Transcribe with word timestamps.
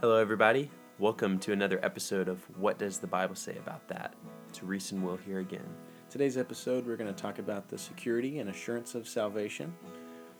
Hello, 0.00 0.16
everybody. 0.16 0.70
Welcome 0.98 1.38
to 1.40 1.52
another 1.52 1.78
episode 1.82 2.28
of 2.28 2.38
What 2.58 2.78
Does 2.78 3.00
the 3.00 3.06
Bible 3.06 3.34
Say 3.34 3.58
About 3.58 3.86
That? 3.88 4.14
It's 4.48 4.62
Reese 4.62 4.92
and 4.92 5.04
Will 5.04 5.18
here 5.18 5.40
again. 5.40 5.68
Today's 6.08 6.38
episode, 6.38 6.86
we're 6.86 6.96
going 6.96 7.14
to 7.14 7.22
talk 7.22 7.38
about 7.38 7.68
the 7.68 7.76
security 7.76 8.38
and 8.38 8.48
assurance 8.48 8.94
of 8.94 9.06
salvation. 9.06 9.74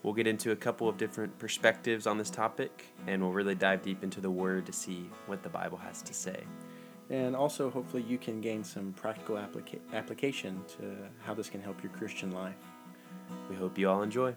We'll 0.01 0.15
get 0.15 0.25
into 0.25 0.49
a 0.49 0.55
couple 0.55 0.89
of 0.89 0.97
different 0.97 1.37
perspectives 1.37 2.07
on 2.07 2.17
this 2.17 2.31
topic, 2.31 2.87
and 3.05 3.21
we'll 3.21 3.33
really 3.33 3.53
dive 3.53 3.83
deep 3.83 4.03
into 4.03 4.19
the 4.19 4.31
Word 4.31 4.65
to 4.65 4.73
see 4.73 5.07
what 5.27 5.43
the 5.43 5.49
Bible 5.49 5.77
has 5.77 6.01
to 6.01 6.13
say. 6.15 6.43
And 7.11 7.35
also, 7.35 7.69
hopefully, 7.69 8.01
you 8.01 8.17
can 8.17 8.41
gain 8.41 8.63
some 8.63 8.93
practical 8.93 9.35
applica- 9.35 9.77
application 9.93 10.59
to 10.79 10.95
how 11.23 11.35
this 11.35 11.51
can 11.51 11.61
help 11.61 11.83
your 11.83 11.91
Christian 11.91 12.31
life. 12.31 12.55
We 13.47 13.55
hope 13.55 13.77
you 13.77 13.87
all 13.91 14.01
enjoy. 14.01 14.33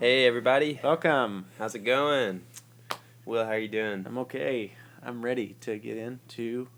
Hey, 0.00 0.24
everybody. 0.26 0.80
Welcome. 0.82 1.44
How's 1.58 1.74
it 1.74 1.80
going? 1.80 2.42
Will, 3.26 3.44
how 3.44 3.50
are 3.52 3.58
you 3.58 3.68
doing? 3.68 4.04
I'm 4.06 4.16
okay. 4.18 4.72
I'm 5.02 5.22
ready 5.22 5.56
to 5.60 5.78
get 5.78 5.96
into 5.98 6.68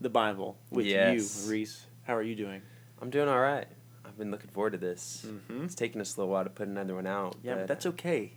the 0.00 0.08
Bible 0.08 0.56
with 0.70 0.86
Yes. 0.86 1.44
you, 1.44 1.50
Reese. 1.50 1.86
How 2.04 2.14
are 2.14 2.22
you 2.22 2.36
doing? 2.36 2.62
I'm 3.02 3.10
doing 3.10 3.28
all 3.28 3.40
right. 3.40 3.66
I've 4.04 4.16
been 4.16 4.30
looking 4.30 4.50
forward 4.50 4.70
to 4.72 4.78
this. 4.78 5.26
Mm-hmm. 5.26 5.64
It's 5.64 5.74
taken 5.74 6.00
us 6.00 6.16
a 6.16 6.20
little 6.20 6.32
while 6.32 6.44
to 6.44 6.50
put 6.50 6.68
another 6.68 6.94
one 6.94 7.06
out. 7.06 7.34
Yeah, 7.42 7.56
but 7.56 7.66
that's 7.66 7.84
okay. 7.86 8.32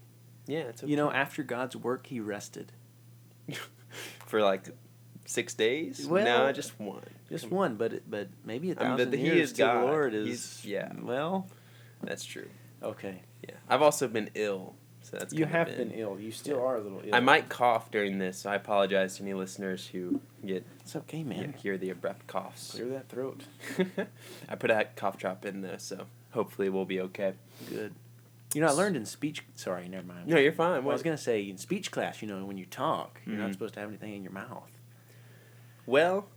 yeah, 0.48 0.62
it's 0.62 0.84
okay. 0.84 0.90
You 0.90 0.98
know, 0.98 1.12
after 1.12 1.44
God's 1.44 1.76
work, 1.76 2.08
He 2.08 2.20
rested. 2.20 2.72
for 4.26 4.42
like 4.42 4.70
six 5.26 5.54
days. 5.54 6.08
Well, 6.08 6.26
no, 6.26 6.52
just 6.52 6.80
one. 6.80 7.04
Just 7.30 7.46
Come- 7.50 7.58
one, 7.58 7.76
but 7.76 8.10
but 8.10 8.30
maybe 8.44 8.72
a 8.72 8.76
I 8.80 8.84
mean, 8.84 8.90
thousand 8.98 9.10
but 9.12 9.20
he 9.20 9.26
years 9.26 9.50
is 9.50 9.54
to 9.54 9.62
God. 9.64 9.82
the 9.82 9.86
Lord 9.86 10.14
is 10.16 10.26
He's- 10.28 10.66
yeah. 10.66 10.92
Well, 11.00 11.48
That's 12.02 12.26
true. 12.26 12.50
okay. 12.84 13.22
Yeah, 13.48 13.56
I've 13.70 13.82
also 13.82 14.08
been 14.08 14.30
ill, 14.36 14.76
so 15.02 15.18
that's 15.18 15.34
you 15.34 15.46
have 15.46 15.68
been 15.68 15.92
ill. 15.92 16.20
You 16.20 16.32
still 16.32 16.58
yeah. 16.58 16.64
are 16.64 16.76
a 16.78 16.82
little 16.82 17.02
ill. 17.04 17.16
I 17.16 17.20
might 17.20 17.50
cough 17.50 17.90
during 17.92 18.20
this, 18.20 18.40
so 18.40 18.50
I 18.52 18.56
apologize 18.56 19.18
to 19.18 19.24
any 19.24 19.34
listeners 19.34 19.88
who 19.88 20.22
get 20.46 20.66
It's 20.82 20.96
okay, 20.96 21.24
man. 21.24 21.54
hear 21.58 21.78
the 21.78 21.90
abrupt 21.90 22.28
coughs. 22.28 22.72
Clear 22.76 22.90
that 22.90 23.10
throat. 23.10 23.42
I 24.50 24.56
put 24.56 24.70
a 24.70 24.88
cough 24.96 25.18
drop 25.18 25.46
in 25.46 25.62
though, 25.62 25.78
so 25.78 26.06
hopefully 26.32 26.70
we'll 26.70 26.86
be 26.86 27.02
okay. 27.02 27.34
Good. 27.70 27.94
You 28.54 28.60
know, 28.62 28.68
I 28.68 28.72
learned 28.72 28.98
in 28.98 29.06
speech. 29.06 29.44
Sorry, 29.56 29.88
never 29.88 30.06
mind. 30.06 30.28
No, 30.28 30.38
you're 30.38 30.52
fine. 30.52 30.84
Well, 30.84 30.92
I 30.92 30.94
was 30.94 31.04
gonna 31.04 31.18
say 31.18 31.42
in 31.50 31.58
speech 31.58 31.90
class, 31.90 32.22
you 32.22 32.28
know, 32.28 32.44
when 32.46 32.58
you 32.58 32.66
talk, 32.66 33.22
you're 33.26 33.36
Mhm. 33.38 33.40
not 33.40 33.54
supposed 33.54 33.74
to 33.76 33.80
have 33.80 33.90
anything 33.90 34.14
in 34.14 34.24
your 34.24 34.34
mouth. 34.34 34.78
Well, 35.86 36.28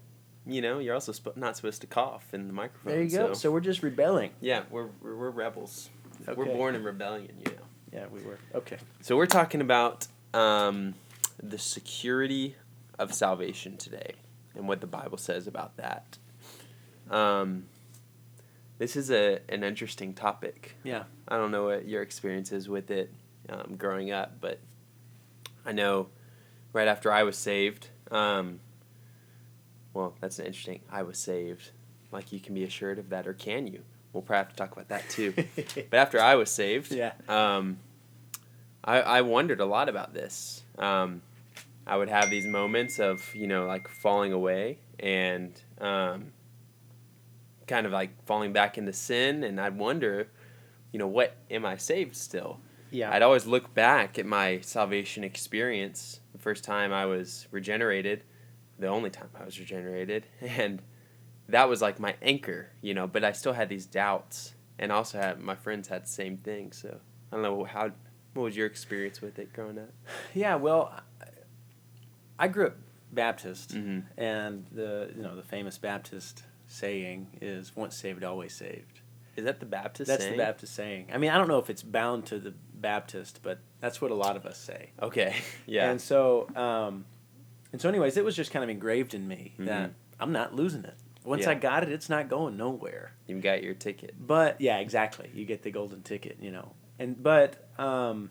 you 0.46 0.60
know, 0.62 0.78
you're 0.78 0.94
also 0.94 1.12
sp- 1.12 1.36
not 1.36 1.56
supposed 1.56 1.80
to 1.80 1.86
cough 1.86 2.32
in 2.32 2.46
the 2.46 2.52
microphone. 2.52 2.92
There 2.92 3.02
you 3.02 3.10
go. 3.10 3.28
So, 3.28 3.34
So 3.34 3.50
we're 3.52 3.60
just 3.60 3.82
rebelling. 3.82 4.30
yeah, 4.40 4.62
we're, 4.70 4.88
we're 5.02 5.16
we're 5.16 5.30
rebels. 5.30 5.90
We're 6.26 6.46
born 6.46 6.74
in 6.74 6.84
rebellion, 6.84 7.32
you 7.38 7.52
know. 7.52 7.62
Yeah, 7.92 8.06
we 8.12 8.22
were. 8.22 8.38
Okay. 8.54 8.78
So 9.02 9.16
we're 9.16 9.26
talking 9.26 9.60
about 9.60 10.06
um, 10.32 10.94
the 11.42 11.58
security 11.58 12.56
of 12.98 13.14
salvation 13.14 13.76
today 13.76 14.14
and 14.54 14.66
what 14.66 14.80
the 14.80 14.86
Bible 14.86 15.18
says 15.18 15.46
about 15.46 15.76
that. 15.76 16.18
Um, 17.10 17.66
this 18.78 18.96
is 18.96 19.10
a 19.10 19.40
an 19.48 19.62
interesting 19.62 20.14
topic. 20.14 20.76
Yeah. 20.82 21.04
I 21.28 21.36
don't 21.36 21.50
know 21.50 21.64
what 21.64 21.86
your 21.86 22.02
experience 22.02 22.52
is 22.52 22.68
with 22.68 22.90
it 22.90 23.12
um, 23.48 23.76
growing 23.76 24.10
up, 24.10 24.40
but 24.40 24.58
I 25.64 25.72
know 25.72 26.08
right 26.72 26.88
after 26.88 27.12
I 27.12 27.22
was 27.22 27.36
saved. 27.36 27.88
Um, 28.10 28.60
well, 29.92 30.14
that's 30.20 30.38
an 30.38 30.46
interesting. 30.46 30.80
I 30.90 31.02
was 31.02 31.18
saved. 31.18 31.70
Like 32.10 32.32
you 32.32 32.40
can 32.40 32.54
be 32.54 32.64
assured 32.64 32.98
of 32.98 33.10
that, 33.10 33.26
or 33.26 33.32
can 33.32 33.66
you? 33.66 33.82
We'll 34.14 34.22
probably 34.22 34.38
have 34.44 34.50
to 34.50 34.56
talk 34.56 34.72
about 34.72 34.88
that 34.88 35.10
too. 35.10 35.34
but 35.90 35.96
after 35.98 36.20
I 36.20 36.36
was 36.36 36.50
saved, 36.50 36.92
Yeah. 36.92 37.12
um, 37.28 37.78
I, 38.82 39.00
I 39.00 39.20
wondered 39.22 39.60
a 39.60 39.66
lot 39.66 39.88
about 39.90 40.14
this. 40.14 40.62
Um, 40.78 41.20
I 41.86 41.96
would 41.98 42.08
have 42.08 42.30
these 42.30 42.46
moments 42.46 42.98
of, 43.00 43.34
you 43.34 43.46
know, 43.46 43.66
like 43.66 43.88
falling 43.88 44.32
away 44.32 44.78
and 45.00 45.60
um, 45.80 46.32
kind 47.66 47.86
of 47.86 47.92
like 47.92 48.24
falling 48.24 48.52
back 48.52 48.78
into 48.78 48.92
sin. 48.92 49.42
And 49.44 49.60
I'd 49.60 49.76
wonder, 49.76 50.28
you 50.92 50.98
know, 50.98 51.06
what 51.08 51.36
am 51.50 51.66
I 51.66 51.76
saved 51.76 52.14
still? 52.16 52.60
Yeah. 52.90 53.10
I'd 53.12 53.22
always 53.22 53.46
look 53.46 53.74
back 53.74 54.18
at 54.18 54.26
my 54.26 54.60
salvation 54.60 55.24
experience, 55.24 56.20
the 56.32 56.38
first 56.38 56.62
time 56.62 56.92
I 56.92 57.04
was 57.06 57.48
regenerated, 57.50 58.22
the 58.78 58.86
only 58.86 59.10
time 59.10 59.28
I 59.38 59.44
was 59.44 59.58
regenerated. 59.58 60.26
And 60.40 60.80
that 61.48 61.68
was 61.68 61.80
like 61.82 61.98
my 62.00 62.14
anchor, 62.22 62.70
you 62.80 62.94
know, 62.94 63.06
but 63.06 63.24
I 63.24 63.32
still 63.32 63.52
had 63.52 63.68
these 63.68 63.86
doubts. 63.86 64.54
And 64.76 64.90
also 64.90 65.18
had 65.18 65.40
my 65.40 65.54
friends 65.54 65.86
had 65.86 66.02
the 66.02 66.08
same 66.08 66.36
thing. 66.38 66.72
So 66.72 66.98
I 67.30 67.36
don't 67.36 67.42
know 67.42 67.62
how 67.64 67.92
what 68.32 68.42
was 68.42 68.56
your 68.56 68.66
experience 68.66 69.20
with 69.20 69.38
it 69.38 69.52
growing 69.52 69.78
up? 69.78 69.90
yeah. 70.34 70.56
Well, 70.56 70.92
I- 72.38 72.48
grew 72.48 72.66
up 72.66 72.76
Baptist, 73.12 73.72
Mm-hmm. 73.74 74.20
and 74.20 74.66
the 74.72 75.12
you 75.14 75.22
know 75.22 75.36
the 75.36 75.42
famous 75.44 75.78
Baptist 75.78 76.42
saying 76.66 77.38
is 77.40 77.76
"once 77.76 77.96
saved, 77.96 78.24
always 78.24 78.52
saved." 78.52 79.00
Is 79.36 79.44
that 79.44 79.60
the 79.60 79.66
Baptist 79.66 80.08
That's 80.08 80.22
saying? 80.24 80.36
the 80.36 80.42
Baptist 80.42 80.74
saying. 80.74 81.06
I 81.12 81.18
mean, 81.18 81.30
I 81.30 81.38
don't 81.38 81.46
know 81.48 81.58
if 81.60 81.70
it's 81.70 81.82
bound 81.84 82.26
to 82.26 82.38
the 82.40 82.52
Baptist, 82.74 83.40
but 83.44 83.58
that's 83.80 84.00
what 84.00 84.10
a 84.10 84.14
lot 84.14 84.36
of 84.36 84.44
us 84.46 84.58
say. 84.58 84.90
Okay. 85.00 85.36
Yeah. 85.66 85.90
And 85.90 86.00
so, 86.00 86.48
um, 86.56 87.04
and 87.72 87.80
so, 87.80 87.88
anyways, 87.88 88.16
it 88.16 88.24
was 88.24 88.34
just 88.36 88.50
kind 88.50 88.62
of 88.64 88.68
engraved 88.70 89.14
in 89.14 89.26
me 89.28 89.54
that 89.60 89.90
Mhm. 89.90 89.94
I'm 90.20 90.32
not 90.32 90.54
losing 90.56 90.84
it. 90.84 90.94
Once 91.24 91.42
Yeah. 91.44 91.50
I 91.50 91.54
got 91.54 91.82
it, 91.82 91.88
it's 91.90 92.08
not 92.10 92.28
going 92.28 92.56
nowhere. 92.56 93.12
You've 93.26 93.42
got 93.42 93.62
your 93.62 93.74
ticket. 93.74 94.14
But 94.18 94.60
yeah, 94.60 94.78
exactly. 94.78 95.30
You 95.34 95.44
get 95.44 95.62
the 95.62 95.70
golden 95.70 96.02
ticket, 96.02 96.36
you 96.40 96.50
know. 96.50 96.72
And 96.98 97.20
but 97.22 97.68
um, 97.78 98.30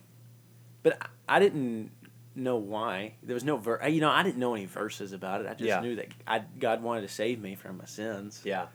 but 0.84 0.98
I, 1.02 1.38
I 1.38 1.40
didn't 1.40 1.92
know 2.36 2.56
why. 2.58 3.16
There 3.24 3.34
was 3.34 3.44
no 3.44 3.58
ver. 3.58 3.86
You 3.88 4.00
know, 4.02 4.10
I 4.10 4.24
didn't 4.24 4.38
know 4.40 4.54
any 4.54 4.66
verses 4.66 5.12
about 5.12 5.42
it. 5.42 5.48
I 5.48 5.52
just 5.54 5.62
Yeah. 5.64 5.80
knew 5.82 5.96
that 5.98 6.08
I, 6.28 6.44
God 6.60 6.82
wanted 6.84 7.02
to 7.02 7.08
save 7.08 7.42
me 7.42 7.56
from 7.56 7.78
my 7.78 7.86
sins 7.86 8.42
Yeah. 8.44 8.68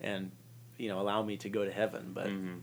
and 0.00 0.30
you 0.78 0.88
know 0.88 1.00
allow 1.00 1.22
me 1.22 1.36
to 1.38 1.48
go 1.48 1.64
to 1.64 1.70
heaven. 1.72 2.12
But 2.14 2.28
hmm 2.28 2.56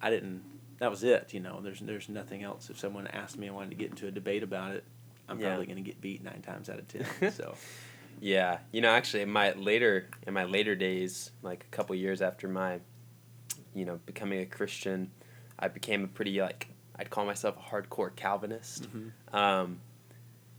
I 0.00 0.10
didn't. 0.10 0.42
That 0.78 0.90
was 0.90 1.04
it. 1.04 1.32
You 1.32 1.40
know, 1.40 1.60
there's 1.62 1.80
there's 1.80 2.08
nothing 2.08 2.42
else. 2.42 2.68
If 2.70 2.78
someone 2.78 3.06
asked 3.06 3.38
me, 3.38 3.48
I 3.48 3.52
wanted 3.52 3.70
to 3.70 3.76
get 3.76 3.90
into 3.90 4.06
a 4.06 4.10
debate 4.10 4.42
about 4.42 4.72
it. 4.72 4.84
I'm 5.28 5.38
Yeah. 5.40 5.48
probably 5.48 5.66
going 5.66 5.76
to 5.76 5.82
get 5.82 6.00
beat 6.00 6.22
nine 6.22 6.42
times 6.42 6.68
out 6.68 6.78
of 6.78 6.88
ten. 6.88 7.06
So 7.32 7.54
Yeah, 8.20 8.58
you 8.72 8.80
know, 8.80 8.90
actually, 8.90 9.22
in 9.22 9.30
my 9.30 9.52
later 9.52 10.08
in 10.26 10.34
my 10.34 10.44
later 10.44 10.74
days, 10.74 11.30
like 11.42 11.64
a 11.70 11.76
couple 11.76 11.94
years 11.94 12.22
after 12.22 12.48
my, 12.48 12.80
you 13.74 13.84
know, 13.84 14.00
becoming 14.06 14.40
a 14.40 14.46
Christian, 14.46 15.10
I 15.58 15.68
became 15.68 16.04
a 16.04 16.08
pretty 16.08 16.40
like 16.40 16.68
I'd 16.96 17.10
call 17.10 17.26
myself 17.26 17.56
a 17.56 17.74
hardcore 17.74 18.14
Calvinist, 18.14 18.88
mhm. 18.90 19.10
um, 19.34 19.80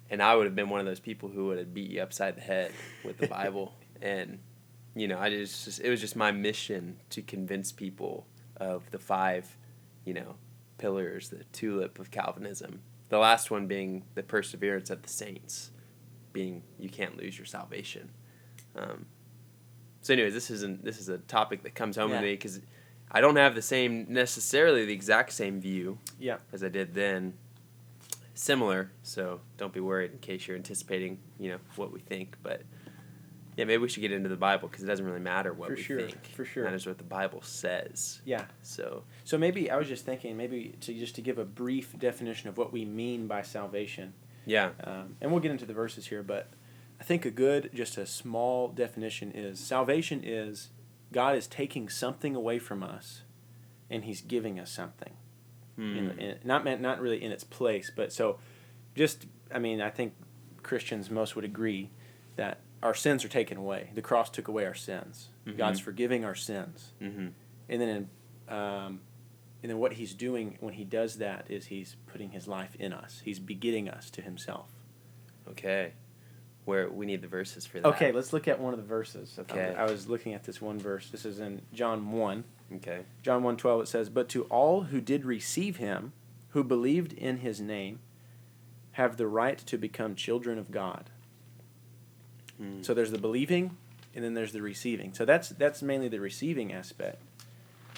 and 0.10 0.22
I 0.22 0.36
would 0.36 0.46
have 0.46 0.56
been 0.56 0.70
one 0.70 0.80
of 0.80 0.86
those 0.86 1.00
people 1.00 1.30
who 1.30 1.48
would 1.48 1.58
have 1.58 1.74
beat 1.74 1.90
you 1.90 2.02
upside 2.02 2.36
the 2.36 2.42
head 2.42 2.72
with 3.04 3.18
the 3.18 3.28
Bible, 3.28 3.74
and 4.02 4.40
you 4.96 5.08
know, 5.08 5.18
I 5.18 5.30
just 5.30 5.80
it 5.80 5.90
was 5.90 6.02
just 6.02 6.16
my 6.16 6.32
mission 6.32 6.98
to 7.12 7.22
convince 7.22 7.72
people 7.72 8.28
of 8.58 8.90
the 8.92 9.00
five, 9.00 9.58
you 10.06 10.14
know, 10.14 10.36
pillars, 10.78 11.30
the 11.30 11.44
tulip 11.52 12.00
of 12.00 12.12
Calvinism. 12.12 12.82
The 13.10 13.20
last 13.20 13.52
one 13.52 13.68
being 13.68 14.04
the 14.16 14.24
perseverance 14.24 14.90
of 14.90 15.04
the 15.04 15.10
saints 15.10 15.72
being 16.36 16.62
you 16.78 16.90
can't 16.90 17.18
lose 17.18 17.36
your 17.38 17.46
salvation. 17.46 18.12
Um, 18.76 19.06
so, 20.02 20.14
anyways, 20.14 20.34
this 20.34 20.52
isn't 20.52 20.84
this 20.84 21.00
is 21.00 21.10
a 21.10 21.18
topic 21.18 21.64
that 21.64 21.74
comes 21.74 21.96
home 21.96 22.12
Yeah. 22.12 22.20
to 22.20 22.26
me 22.28 22.34
because 22.34 22.62
I 23.10 23.22
don't 23.22 23.38
have 23.38 23.56
the 23.56 23.62
same 23.62 24.06
necessarily 24.10 24.86
the 24.86 24.94
exact 24.94 25.32
same 25.34 25.60
view 25.62 25.98
Yeah. 26.20 26.38
as 26.54 26.64
I 26.64 26.70
did 26.70 26.94
then. 26.94 27.34
Similar, 28.38 28.92
so 29.02 29.40
don't 29.56 29.72
be 29.72 29.80
worried 29.80 30.12
in 30.12 30.18
case 30.20 30.46
you're 30.46 30.58
anticipating 30.58 31.20
you 31.40 31.52
know 31.52 31.60
what 31.78 31.94
we 31.94 32.02
think. 32.02 32.36
But 32.44 32.64
yeah, 33.56 33.64
maybe 33.64 33.78
we 33.82 33.88
should 33.88 34.02
get 34.02 34.12
into 34.12 34.28
the 34.28 34.36
Bible 34.36 34.68
because 34.68 34.84
it 34.84 34.88
doesn't 34.88 35.06
really 35.06 35.22
matter 35.22 35.54
what 35.54 35.70
For 35.70 35.76
we 35.76 35.82
sure, 35.82 36.02
think. 36.02 36.26
for 36.36 36.44
sure. 36.44 36.64
It 36.64 36.66
matters 36.66 36.86
what 36.86 36.98
the 36.98 37.06
Bible 37.06 37.42
says. 37.42 38.20
yeah. 38.26 38.44
So 38.62 39.06
So 39.24 39.38
maybe 39.38 39.72
I 39.72 39.78
was 39.78 39.88
just 39.88 40.04
thinking 40.06 40.36
maybe 40.36 40.76
to 40.82 40.94
just 40.94 41.16
to 41.16 41.22
give 41.22 41.38
a 41.38 41.46
brief 41.46 41.98
definition 41.98 42.50
of 42.50 42.58
what 42.58 42.74
we 42.74 42.84
mean 42.84 43.26
by 43.28 43.42
salvation. 43.42 44.14
Yeah, 44.46 44.72
Um, 44.84 45.16
and 45.22 45.32
we'll 45.32 45.42
get 45.42 45.52
into 45.52 45.66
the 45.66 45.74
verses 45.74 46.08
here, 46.08 46.24
but 46.24 46.50
I 47.00 47.04
think 47.04 47.26
a 47.26 47.32
good, 47.32 47.70
just 47.74 47.98
a 47.98 48.06
small 48.06 48.68
definition 48.70 49.32
is 49.34 49.60
salvation 49.60 50.22
is 50.24 50.70
God 51.12 51.36
is 51.36 51.48
taking 51.48 51.90
something 51.90 52.36
away 52.36 52.60
from 52.60 52.84
us, 52.84 53.24
and 53.90 54.04
He's 54.06 54.22
giving 54.22 54.60
us 54.60 54.72
something. 54.72 55.14
In, 55.78 56.10
Hmm. 56.12 56.20
in, 56.20 56.38
not 56.46 56.64
meant, 56.64 56.80
not 56.80 57.02
really 57.02 57.22
in 57.22 57.32
its 57.34 57.44
place, 57.44 57.92
but 57.94 58.14
so, 58.14 58.40
just 58.96 59.26
I 59.54 59.60
mean, 59.60 59.82
I 59.82 59.90
think 59.90 60.14
Christians 60.64 61.10
most 61.12 61.36
would 61.36 61.44
agree 61.46 61.90
that 62.38 62.60
our 62.82 62.94
sins 62.94 63.26
are 63.26 63.30
taken 63.30 63.58
away. 63.58 63.90
The 63.94 64.02
cross 64.02 64.30
took 64.30 64.48
away 64.48 64.66
our 64.66 64.74
sins. 64.74 65.30
Mhm. 65.46 65.58
God's 65.58 65.80
forgiving 65.82 66.24
our 66.24 66.36
sins, 66.36 66.94
hmm 67.00 67.28
and 67.68 67.82
then 67.82 67.90
in, 67.90 68.54
um, 68.56 69.02
and 69.62 69.70
then 69.70 69.80
what 69.80 69.94
He's 69.94 70.14
doing 70.14 70.58
when 70.60 70.74
He 70.74 70.84
does 70.84 71.18
that 71.18 71.46
is 71.50 71.68
He's 71.68 71.96
putting 72.08 72.32
His 72.32 72.48
life 72.48 72.76
in 72.80 72.94
us. 72.94 73.22
He's 73.24 73.40
begetting 73.40 73.90
us 73.90 74.10
to 74.12 74.22
Himself. 74.22 74.70
Okay. 75.50 75.94
where 76.66 76.90
we 76.90 77.06
need 77.06 77.22
the 77.22 77.28
verses 77.28 77.66
for 77.66 77.80
that. 77.80 77.88
Okay, 77.90 78.12
let's 78.12 78.34
look 78.34 78.48
at 78.48 78.60
one 78.60 78.74
of 78.74 78.80
the 78.80 78.86
verses. 78.86 79.38
Okay. 79.40 79.76
I 79.78 79.86
was 79.86 80.08
looking 80.10 80.34
at 80.34 80.44
this 80.44 80.60
one 80.60 80.80
verse. 80.80 81.10
This 81.10 81.24
is 81.26 81.40
in 81.40 81.62
John 81.74 82.12
1. 82.12 82.44
Okay. 82.78 83.02
John 83.22 83.44
1:12 83.44 83.84
it 83.84 83.88
says, 83.88 84.10
"But 84.10 84.28
to 84.30 84.46
all 84.46 84.86
who 84.86 85.00
did 85.00 85.26
receive 85.26 85.78
him, 85.78 86.14
who 86.50 86.64
believed 86.64 87.14
in 87.14 87.38
his 87.38 87.62
name, 87.62 88.00
have 88.94 89.18
the 89.18 89.28
right 89.28 89.60
to 89.60 89.78
become 89.78 90.16
children 90.16 90.58
of 90.58 90.72
God." 90.72 91.12
Mm. 92.60 92.84
So 92.84 92.96
there's 92.96 93.12
the 93.12 93.20
believing 93.20 93.78
and 94.16 94.24
then 94.24 94.34
there's 94.34 94.54
the 94.54 94.62
receiving. 94.62 95.14
So 95.14 95.26
that's 95.26 95.50
that's 95.50 95.82
mainly 95.82 96.08
the 96.08 96.20
receiving 96.20 96.72
aspect. 96.74 97.22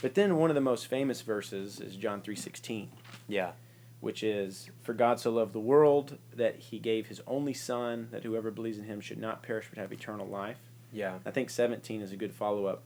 But 0.01 0.15
then 0.15 0.37
one 0.37 0.49
of 0.49 0.55
the 0.55 0.61
most 0.61 0.87
famous 0.87 1.21
verses 1.21 1.79
is 1.79 1.95
John 1.95 2.21
3:16, 2.21 2.89
Yeah. 3.27 3.53
which 3.99 4.23
is 4.23 4.69
for 4.83 4.93
God 4.93 5.19
so 5.19 5.31
loved 5.31 5.53
the 5.53 5.59
world 5.59 6.17
that 6.35 6.57
he 6.57 6.79
gave 6.79 7.07
his 7.07 7.21
only 7.25 7.53
son 7.53 8.09
that 8.11 8.23
whoever 8.23 8.51
believes 8.51 8.77
in 8.77 8.85
him 8.85 9.01
should 9.01 9.17
not 9.17 9.41
perish 9.41 9.67
but 9.69 9.79
have 9.79 9.91
eternal 9.91 10.27
life. 10.27 10.59
Yeah. 10.93 11.19
I 11.25 11.31
think 11.31 11.49
17 11.49 12.01
is 12.01 12.11
a 12.11 12.15
good 12.15 12.33
follow 12.33 12.65
up. 12.67 12.83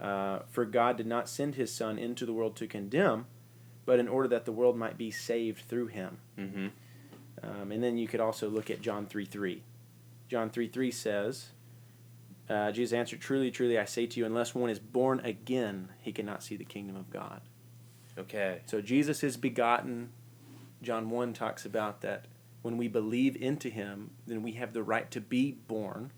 Uh, 0.00 0.40
for 0.50 0.64
God 0.64 0.96
did 0.96 1.06
not 1.06 1.28
send 1.28 1.54
his 1.54 1.72
Son 1.72 1.96
into 1.96 2.26
the 2.26 2.32
world 2.32 2.56
to 2.56 2.66
condemn, 2.66 3.26
but 3.86 4.00
in 4.00 4.08
order 4.08 4.28
that 4.28 4.44
the 4.46 4.52
world 4.52 4.76
might 4.76 4.98
be 4.98 5.10
saved 5.12 5.60
through 5.66 5.86
him. 5.86 6.18
Mm-hmm. 6.36 6.66
Um, 7.42 7.70
and 7.72 7.82
then 7.82 7.96
you 7.96 8.08
could 8.08 8.20
also 8.20 8.48
look 8.48 8.68
at 8.68 8.80
John 8.80 9.06
3 9.06 9.24
3. 9.24 9.62
John 10.28 10.50
3 10.50 10.68
3 10.68 10.90
says, 10.90 11.50
uh, 12.52 12.72
Jesus 12.72 12.92
answered, 12.92 13.20
Truly, 13.20 13.50
truly, 13.50 13.78
I 13.78 13.84
say 13.84 14.06
to 14.06 14.20
you, 14.20 14.26
unless 14.26 14.54
one 14.54 14.70
is 14.70 14.78
born 14.78 15.20
again, 15.20 15.88
he 16.00 16.12
cannot 16.12 16.42
see 16.42 16.56
the 16.56 16.64
kingdom 16.64 16.96
of 16.96 17.10
God. 17.10 17.40
Okay. 18.18 18.60
So 18.66 18.80
Jesus 18.80 19.22
is 19.22 19.36
begotten. 19.36 20.10
John 20.82 21.10
1 21.10 21.32
talks 21.32 21.64
about 21.64 22.00
that 22.02 22.26
when 22.62 22.76
we 22.76 22.88
believe 22.88 23.36
into 23.36 23.68
him, 23.68 24.10
then 24.26 24.42
we 24.42 24.52
have 24.52 24.72
the 24.72 24.82
right 24.82 25.10
to 25.12 25.20
be 25.20 25.52
born. 25.52 26.12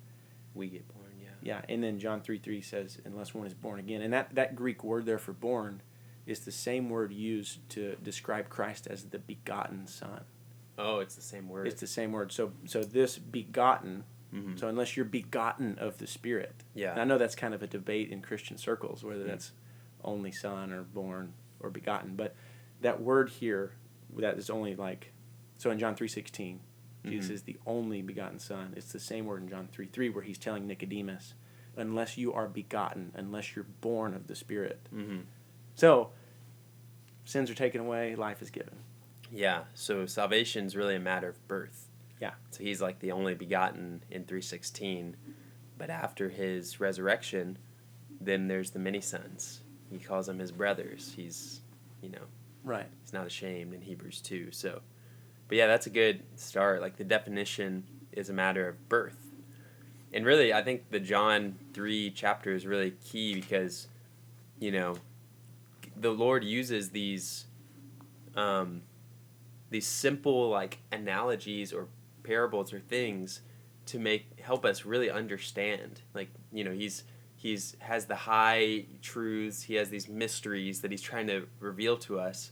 We 0.55 0.69
get 0.69 0.89
born. 0.89 1.05
Yeah. 1.21 1.29
Yeah, 1.43 1.63
and 1.69 1.83
then 1.83 1.99
John 1.99 2.21
3 2.21 2.39
3 2.39 2.61
says, 2.63 2.99
unless 3.05 3.35
one 3.35 3.47
is 3.47 3.55
born 3.55 3.79
again. 3.79 4.03
And 4.03 4.13
that, 4.13 4.35
that 4.35 4.57
Greek 4.57 4.83
word 4.83 5.07
there 5.07 5.19
for 5.19 5.33
born 5.33 5.83
is 6.27 6.41
the 6.41 6.53
same 6.53 6.89
word 6.89 7.13
used 7.13 7.69
to 7.71 7.97
describe 8.03 8.49
Christ 8.49 8.87
as 8.87 9.05
the 9.05 9.19
begotten 9.19 9.87
Son. 9.87 10.23
Oh, 10.79 10.99
it's 10.99 11.15
the 11.15 11.23
same 11.23 11.49
word. 11.49 11.69
It's 11.69 11.81
the 11.81 11.87
same 11.87 12.13
word. 12.13 12.33
So 12.33 12.53
so 12.65 12.83
this 12.83 13.19
begotten, 13.19 14.05
Mhm. 14.35 14.59
so 14.59 14.69
unless 14.69 14.97
you're 14.97 15.05
begotten 15.07 15.79
of 15.79 15.99
the 15.99 16.07
Spirit. 16.07 16.65
Yeah. 16.75 16.93
And 16.93 17.01
I 17.01 17.05
know 17.05 17.19
that's 17.19 17.37
kind 17.37 17.55
of 17.55 17.63
a 17.63 17.67
debate 17.67 18.11
in 18.11 18.21
Christian 18.21 18.59
circles, 18.59 19.05
whether 19.05 19.25
Mm. 19.25 19.29
that's 19.29 19.53
only 20.03 20.33
son 20.33 20.73
or 20.73 20.83
born 20.83 21.35
or 21.61 21.71
begotten. 21.71 22.17
But 22.17 22.35
that 22.81 23.01
word 23.01 23.31
here, 23.31 23.73
that 24.17 24.37
is 24.37 24.51
only 24.51 24.75
like, 24.77 25.13
so 25.57 25.71
in 25.71 25.79
John 25.79 25.95
3 25.95 26.09
Jesus 27.05 27.31
Mhm. 27.31 27.35
is 27.35 27.43
the 27.43 27.59
only 27.67 28.01
begotten 28.01 28.39
Son. 28.39 28.73
It's 28.77 28.91
the 28.93 28.99
same 28.99 29.27
word 29.27 29.43
in 29.43 29.49
John 29.51 29.69
3 29.69 29.87
3 29.87 30.09
where 30.09 30.25
he's 30.25 30.39
telling 30.39 30.67
Nicodemus, 30.67 31.35
unless 31.77 32.17
you 32.17 32.33
are 32.33 32.49
begotten, 32.49 33.13
unless 33.15 33.55
you're 33.55 33.67
born 33.83 34.15
of 34.15 34.27
the 34.27 34.35
Spirit. 34.35 34.89
Mm-hmm. 34.93 35.21
So, 35.75 36.13
sins 37.27 37.51
are 37.51 37.55
taken 37.55 37.81
away, 37.83 38.15
life 38.17 38.41
is 38.41 38.51
given. 38.51 38.79
Yeah. 39.31 39.65
So 39.75 40.07
salvation 40.07 40.65
is 40.67 40.77
really 40.77 40.95
a 40.95 41.01
matter 41.01 41.29
of 41.29 41.47
birth. 41.49 41.89
Yeah. 42.25 42.33
So 42.53 42.63
he's 42.63 42.81
like 42.81 43.01
the 43.01 43.13
only 43.13 43.35
begotten 43.35 44.03
in 44.11 44.25
three 44.25 44.41
sixteen, 44.41 45.15
but 45.77 45.91
after 45.91 46.31
his 46.31 46.81
resurrection, 46.81 47.59
then 48.19 48.49
there's 48.49 48.71
the 48.71 48.79
many 48.79 49.03
sons. 49.03 49.61
He 49.91 49.99
calls 49.99 50.25
them 50.25 50.39
his 50.39 50.51
brothers. 50.51 51.13
He's, 51.15 51.61
you 52.01 52.09
know, 52.09 52.25
Right. 52.63 52.87
he's 53.03 53.13
not 53.13 53.27
ashamed 53.27 53.75
in 53.75 53.83
Hebrews 53.83 54.23
two. 54.23 54.51
So, 54.53 54.81
but 55.49 55.59
yeah, 55.59 55.67
that's 55.67 55.87
a 55.87 55.91
good 55.91 56.23
start. 56.37 56.81
Like 56.81 56.97
the 56.97 57.05
definition 57.05 57.85
is 58.13 58.31
a 58.31 58.33
matter 58.33 58.67
of 58.67 58.89
birth, 58.89 59.35
and 60.15 60.25
really, 60.25 60.55
I 60.55 60.63
think 60.63 60.91
the 60.91 61.01
John 61.01 61.57
three 61.75 62.11
chapter 62.11 62.55
is 62.55 62.65
really 62.65 62.93
key 62.93 63.35
because, 63.35 63.89
you 64.59 64.73
know, 64.73 64.95
the 65.95 66.11
Lord 66.11 66.43
uses 66.43 66.89
these, 66.89 67.45
um, 68.35 68.81
these 69.69 69.87
simple 69.87 70.49
like 70.49 70.79
analogies 70.91 71.71
or 71.75 71.89
parables 72.25 72.73
or 72.73 72.81
things 72.81 73.41
to 73.87 73.99
make 73.99 74.41
help 74.41 74.65
us 74.65 74.85
really 74.85 75.11
understand. 75.11 76.01
Like 76.15 76.31
you 76.53 76.65
know, 76.65 76.73
he's 76.73 77.05
he's 77.37 77.77
has 77.81 78.07
the 78.07 78.17
high 78.17 78.87
truths. 79.03 79.63
He 79.63 79.75
has 79.75 79.91
these 79.91 80.09
mysteries 80.09 80.81
that 80.81 80.91
he's 80.91 81.03
trying 81.03 81.27
to 81.29 81.47
reveal 81.61 81.97
to 81.99 82.19
us, 82.19 82.51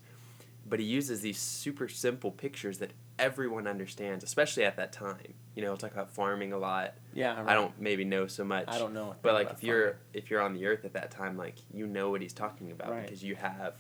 but 0.69 0.79
he 0.79 0.87
uses 0.87 1.23
these 1.23 1.39
super 1.39 1.89
simple 1.89 2.31
pictures 2.31 2.79
that 2.79 2.93
everyone 3.19 3.67
understands, 3.67 4.23
especially 4.25 4.65
at 4.65 4.77
that 4.77 4.93
time. 4.93 5.35
You 5.55 5.63
know, 5.63 5.69
he'll 5.69 5.77
talk 5.77 5.93
about 5.93 6.11
farming 6.11 6.53
a 6.55 6.59
lot. 6.59 6.95
Yeah. 7.13 7.43
I 7.47 7.53
don't 7.55 7.79
maybe 7.79 8.05
know 8.05 8.27
so 8.27 8.43
much. 8.43 8.65
I 8.69 8.79
don't 8.79 8.95
know. 8.95 9.15
But 9.23 9.35
like 9.35 9.51
if 9.51 9.63
you're 9.63 9.83
farming. 9.83 9.99
if 10.15 10.31
you're 10.31 10.41
on 10.41 10.55
the 10.55 10.67
earth 10.67 10.85
at 10.85 10.95
that 10.95 11.11
time, 11.11 11.37
like 11.37 11.57
you 11.73 11.87
know 11.87 12.11
what 12.11 12.21
he's 12.23 12.33
talking 12.33 12.71
about 12.71 12.91
Right. 12.91 13.03
because 13.05 13.23
you 13.23 13.35
have, 13.37 13.75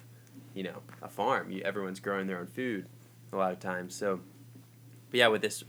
you 0.55 0.62
know, 0.65 0.81
a 1.03 1.09
farm. 1.09 1.50
You 1.50 1.62
everyone's 1.62 1.99
growing 2.00 2.27
their 2.27 2.39
own 2.39 2.47
food, 2.47 2.87
a 3.33 3.37
lot 3.37 3.53
of 3.53 3.59
times. 3.61 3.94
So, 3.94 4.21
but 5.11 5.19
yeah, 5.19 5.29
with 5.29 5.41
this 5.43 5.65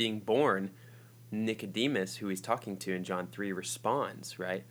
being 0.00 0.18
born, 0.18 0.70
Nicodemus, 1.30 2.16
who 2.16 2.28
he's 2.28 2.40
talking 2.40 2.78
to 2.78 2.94
in 2.94 3.04
John 3.04 3.26
three, 3.26 3.52
responds 3.52 4.38
right. 4.38 4.64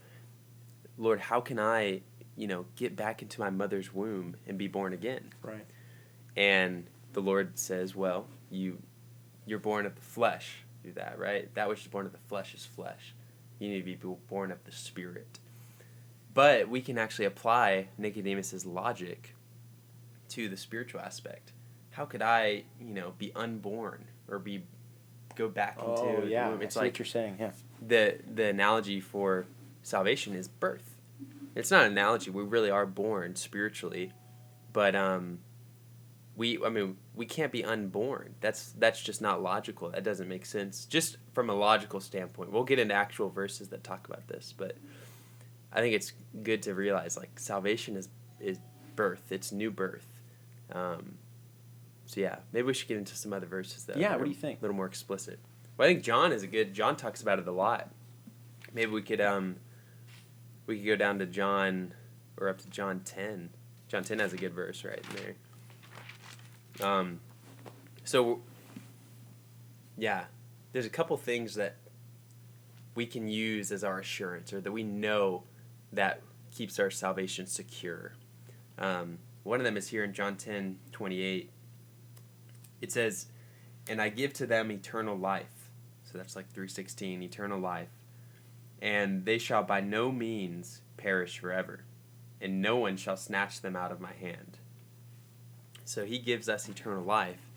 Lord, 0.97 1.19
how 1.19 1.39
can 1.39 1.59
I, 1.59 2.01
you 2.35 2.47
know, 2.47 2.65
get 2.75 2.95
back 2.95 3.21
into 3.21 3.39
my 3.39 3.51
mother's 3.51 3.93
womb 3.93 4.37
and 4.47 4.57
be 4.57 4.67
born 4.67 4.91
again? 4.91 5.29
Right. 5.43 5.67
And 6.35 6.87
the 7.13 7.19
Lord 7.19 7.59
says, 7.59 7.95
"Well, 7.95 8.25
you, 8.49 8.81
you're 9.45 9.59
born 9.59 9.85
of 9.85 9.93
the 9.93 10.01
flesh 10.01 10.63
through 10.81 10.93
that, 10.93 11.19
right? 11.19 11.53
That 11.53 11.69
which 11.69 11.81
is 11.81 11.87
born 11.89 12.07
of 12.07 12.11
the 12.11 12.17
flesh 12.27 12.55
is 12.55 12.65
flesh. 12.65 13.13
You 13.59 13.69
need 13.69 13.81
to 13.81 13.85
be 13.85 14.15
born 14.27 14.51
of 14.51 14.63
the 14.63 14.71
spirit." 14.71 15.37
But 16.33 16.69
we 16.69 16.81
can 16.81 16.97
actually 16.97 17.25
apply 17.25 17.89
Nicodemus's 17.99 18.65
logic 18.65 19.35
to 20.29 20.49
the 20.49 20.57
spiritual 20.57 21.01
aspect. 21.01 21.51
How 21.91 22.05
could 22.05 22.23
I, 22.23 22.63
you 22.81 22.95
know, 22.95 23.13
be 23.19 23.31
unborn 23.35 24.05
or 24.27 24.39
be 24.39 24.63
go 25.39 25.47
back 25.49 25.77
into 25.79 25.89
Oh, 25.91 26.21
the 26.21 26.27
yeah. 26.27 26.55
It's 26.59 26.75
like 26.75 26.85
what 26.93 26.99
you're 26.99 27.05
saying. 27.05 27.37
Yeah. 27.39 27.51
the 27.81 28.19
the 28.33 28.45
analogy 28.45 28.99
for 28.99 29.45
salvation 29.81 30.33
is 30.35 30.47
birth. 30.47 30.95
It's 31.55 31.71
not 31.71 31.85
an 31.85 31.91
analogy. 31.93 32.29
We 32.29 32.43
really 32.43 32.69
are 32.69 32.85
born 32.85 33.35
spiritually, 33.35 34.11
but 34.73 34.95
um, 34.95 35.39
we 36.35 36.63
I 36.63 36.69
mean 36.69 36.97
we 37.15 37.25
can't 37.25 37.51
be 37.51 37.63
unborn. 37.63 38.35
That's 38.41 38.73
that's 38.77 39.01
just 39.01 39.21
not 39.21 39.41
logical. 39.41 39.89
That 39.89 40.03
doesn't 40.03 40.27
make 40.27 40.45
sense. 40.45 40.85
Just 40.85 41.17
from 41.33 41.49
a 41.49 41.55
logical 41.55 41.99
standpoint, 41.99 42.51
we'll 42.51 42.63
get 42.65 42.79
into 42.79 42.93
actual 42.93 43.29
verses 43.29 43.69
that 43.69 43.83
talk 43.83 44.07
about 44.07 44.27
this, 44.27 44.53
but 44.57 44.75
I 45.71 45.81
think 45.81 45.93
it's 45.95 46.13
good 46.43 46.61
to 46.63 46.73
realize 46.73 47.17
like 47.17 47.39
salvation 47.39 47.95
is 47.97 48.09
is 48.39 48.59
birth. 48.95 49.31
It's 49.31 49.51
new 49.51 49.71
birth. 49.71 50.07
Um, 50.71 51.17
so 52.09 52.21
yeah, 52.21 52.37
maybe 52.51 52.65
we 52.65 52.73
should 52.73 52.87
get 52.87 52.97
into 52.97 53.15
some 53.15 53.33
other 53.33 53.45
verses 53.45 53.85
that 53.85 53.97
Yeah, 53.97 54.15
what 54.15 54.23
do 54.23 54.31
you 54.31 54.35
think? 54.35 54.57
A 54.57 54.61
little 54.63 54.75
more 54.75 54.87
explicit. 54.87 55.37
Well, 55.77 55.87
I 55.87 55.91
think 55.91 56.03
John 56.03 56.31
is 56.31 56.41
a 56.41 56.47
good. 56.47 56.73
John 56.73 56.95
talks 56.95 57.21
about 57.21 57.37
it 57.37 57.47
a 57.47 57.51
lot. 57.51 57.91
Maybe 58.73 58.89
we 58.89 59.03
could 59.03 59.21
um, 59.21 59.57
we 60.65 60.77
could 60.77 60.87
go 60.87 60.95
down 60.95 61.19
to 61.19 61.27
John 61.27 61.93
or 62.37 62.49
up 62.49 62.57
to 62.61 62.69
John 62.71 63.01
ten. 63.01 63.51
John 63.87 64.03
ten 64.03 64.17
has 64.17 64.33
a 64.33 64.37
good 64.37 64.55
verse 64.55 64.83
right 64.83 64.99
in 65.07 65.35
there. 66.79 66.89
Um, 66.89 67.19
so 68.03 68.41
yeah, 69.95 70.23
there's 70.71 70.87
a 70.87 70.89
couple 70.89 71.15
things 71.15 71.53
that 71.55 71.75
we 72.95 73.05
can 73.05 73.27
use 73.27 73.71
as 73.71 73.83
our 73.83 73.99
assurance, 73.99 74.51
or 74.51 74.61
that 74.61 74.71
we 74.71 74.81
know 74.81 75.43
that 75.93 76.23
keeps 76.49 76.79
our 76.79 76.89
salvation 76.89 77.45
secure. 77.45 78.13
Um, 78.79 79.19
one 79.43 79.59
of 79.59 79.63
them 79.63 79.77
is 79.77 79.89
here 79.89 80.03
in 80.03 80.11
John 80.11 80.37
ten 80.37 80.79
twenty 80.91 81.21
eight. 81.21 81.51
It 82.81 82.91
says, 82.91 83.27
"And 83.87 84.01
I 84.01 84.09
give 84.09 84.33
to 84.33 84.45
them 84.45 84.71
eternal 84.71 85.17
life." 85.17 85.69
So 86.03 86.17
that's 86.17 86.35
like 86.35 86.49
three 86.51 86.67
sixteen, 86.67 87.21
eternal 87.21 87.59
life, 87.59 87.89
and 88.81 89.25
they 89.25 89.37
shall 89.37 89.63
by 89.63 89.81
no 89.81 90.11
means 90.11 90.81
perish 90.97 91.39
forever, 91.39 91.83
and 92.41 92.61
no 92.61 92.77
one 92.77 92.97
shall 92.97 93.17
snatch 93.17 93.61
them 93.61 93.75
out 93.75 93.91
of 93.91 94.01
my 94.01 94.13
hand. 94.13 94.57
So 95.85 96.05
he 96.05 96.19
gives 96.19 96.47
us 96.47 96.69
eternal 96.69 97.03
life, 97.03 97.49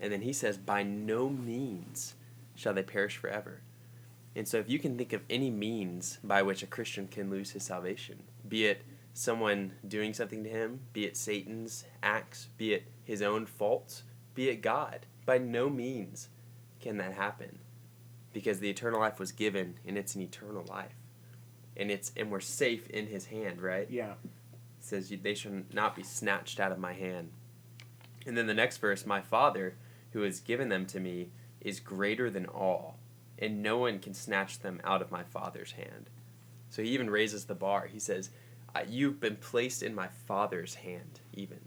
and 0.00 0.12
then 0.12 0.22
he 0.22 0.32
says, 0.32 0.58
"By 0.58 0.82
no 0.82 1.28
means 1.28 2.14
shall 2.54 2.74
they 2.74 2.82
perish 2.82 3.16
forever." 3.16 3.60
And 4.36 4.46
so, 4.46 4.58
if 4.58 4.68
you 4.68 4.78
can 4.78 4.96
think 4.96 5.12
of 5.12 5.22
any 5.28 5.50
means 5.50 6.18
by 6.22 6.42
which 6.42 6.62
a 6.62 6.66
Christian 6.66 7.08
can 7.08 7.28
lose 7.28 7.50
his 7.52 7.64
salvation, 7.64 8.22
be 8.46 8.66
it 8.66 8.82
someone 9.12 9.72
doing 9.86 10.14
something 10.14 10.44
to 10.44 10.50
him, 10.50 10.80
be 10.92 11.04
it 11.04 11.16
Satan's 11.16 11.84
acts, 12.02 12.48
be 12.56 12.72
it 12.72 12.84
his 13.02 13.20
own 13.20 13.46
faults, 13.46 14.04
be 14.38 14.50
it 14.50 14.62
God, 14.62 15.04
by 15.26 15.36
no 15.36 15.68
means 15.68 16.28
can 16.78 16.96
that 16.98 17.12
happen. 17.12 17.58
Because 18.32 18.60
the 18.60 18.70
eternal 18.70 19.00
life 19.00 19.18
was 19.18 19.32
given, 19.32 19.80
and 19.84 19.98
it's 19.98 20.14
an 20.14 20.22
eternal 20.22 20.64
life. 20.68 20.94
And 21.76 21.90
it's 21.90 22.12
and 22.16 22.30
we're 22.30 22.38
safe 22.38 22.88
in 22.88 23.08
his 23.08 23.26
hand, 23.26 23.60
right? 23.60 23.90
Yeah. 23.90 24.12
It 24.12 24.28
says, 24.78 25.12
They 25.20 25.34
shall 25.34 25.62
not 25.72 25.96
be 25.96 26.04
snatched 26.04 26.60
out 26.60 26.70
of 26.70 26.78
my 26.78 26.92
hand. 26.92 27.32
And 28.26 28.38
then 28.38 28.46
the 28.46 28.54
next 28.54 28.76
verse, 28.76 29.04
My 29.04 29.20
Father, 29.20 29.74
who 30.12 30.22
has 30.22 30.38
given 30.38 30.68
them 30.68 30.86
to 30.86 31.00
me, 31.00 31.30
is 31.60 31.80
greater 31.80 32.30
than 32.30 32.46
all, 32.46 33.00
and 33.40 33.60
no 33.60 33.78
one 33.78 33.98
can 33.98 34.14
snatch 34.14 34.60
them 34.60 34.80
out 34.84 35.02
of 35.02 35.10
my 35.10 35.24
Father's 35.24 35.72
hand. 35.72 36.10
So 36.70 36.80
he 36.80 36.90
even 36.90 37.10
raises 37.10 37.46
the 37.46 37.56
bar. 37.56 37.88
He 37.92 37.98
says, 37.98 38.30
You've 38.86 39.18
been 39.18 39.34
placed 39.34 39.82
in 39.82 39.96
my 39.96 40.06
Father's 40.06 40.76
hand, 40.76 41.18
even. 41.32 41.58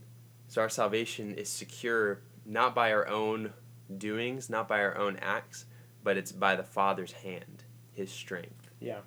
So 0.47 0.61
our 0.61 0.69
salvation 0.69 1.33
is 1.33 1.49
secure 1.49 2.21
not 2.51 2.75
by 2.75 2.91
our 2.91 3.07
own 3.07 3.53
doings, 3.97 4.49
not 4.49 4.67
by 4.67 4.81
our 4.81 4.97
own 4.97 5.15
acts, 5.21 5.65
but 6.03 6.17
it's 6.17 6.31
by 6.33 6.55
the 6.55 6.63
Father's 6.63 7.13
hand, 7.13 7.63
his 7.93 8.11
strength. 8.11 8.69
Yeah. 8.79 8.99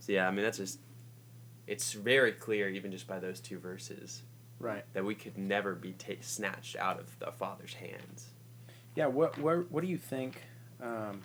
So 0.00 0.12
yeah, 0.12 0.26
I 0.26 0.30
mean 0.30 0.42
that's 0.42 0.58
just 0.58 0.78
it's 1.66 1.92
very 1.92 2.32
clear 2.32 2.68
even 2.68 2.90
just 2.90 3.06
by 3.06 3.18
those 3.18 3.40
two 3.40 3.58
verses 3.58 4.22
Right. 4.58 4.84
that 4.94 5.04
we 5.04 5.14
could 5.14 5.36
never 5.36 5.74
be 5.74 5.92
ta- 5.92 6.14
snatched 6.20 6.76
out 6.76 6.98
of 6.98 7.18
the 7.18 7.30
Father's 7.32 7.74
hands. 7.74 8.28
Yeah. 8.94 9.06
What 9.06 9.36
what 9.38 9.70
what 9.70 9.82
do 9.82 9.86
you 9.88 9.98
think? 9.98 10.40
Um, 10.82 11.20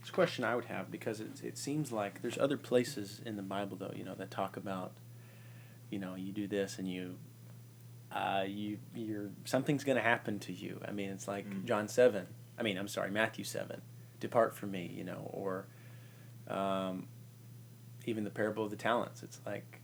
it's 0.00 0.08
a 0.08 0.12
question 0.12 0.44
I 0.44 0.54
would 0.54 0.64
have 0.66 0.90
because 0.90 1.20
it 1.20 1.42
it 1.44 1.58
seems 1.58 1.92
like 1.92 2.22
there's 2.22 2.38
other 2.38 2.56
places 2.56 3.20
in 3.26 3.36
the 3.36 3.42
Bible 3.42 3.76
though 3.76 3.92
you 3.94 4.04
know 4.04 4.14
that 4.14 4.30
talk 4.30 4.56
about, 4.56 4.92
you 5.90 5.98
know, 5.98 6.14
you 6.14 6.32
do 6.32 6.46
this 6.46 6.78
and 6.78 6.88
you. 6.88 7.16
Uh, 8.12 8.44
you 8.46 8.78
you're 8.94 9.30
something's 9.44 9.84
gonna 9.84 10.00
happen 10.00 10.38
to 10.40 10.52
you. 10.52 10.80
I 10.86 10.90
mean, 10.90 11.10
it's 11.10 11.28
like 11.28 11.48
Mm. 11.48 11.64
John 11.64 11.88
seven. 11.88 12.26
I 12.58 12.62
mean, 12.62 12.76
I'm 12.76 12.88
sorry, 12.88 13.10
Matthew 13.10 13.44
seven. 13.44 13.82
Depart 14.18 14.54
from 14.56 14.70
me, 14.72 14.92
you 14.94 15.04
know, 15.04 15.30
or 15.32 15.66
um, 16.48 17.06
even 18.06 18.24
the 18.24 18.30
parable 18.30 18.64
of 18.64 18.70
the 18.70 18.76
talents. 18.76 19.22
It's 19.22 19.40
like 19.46 19.80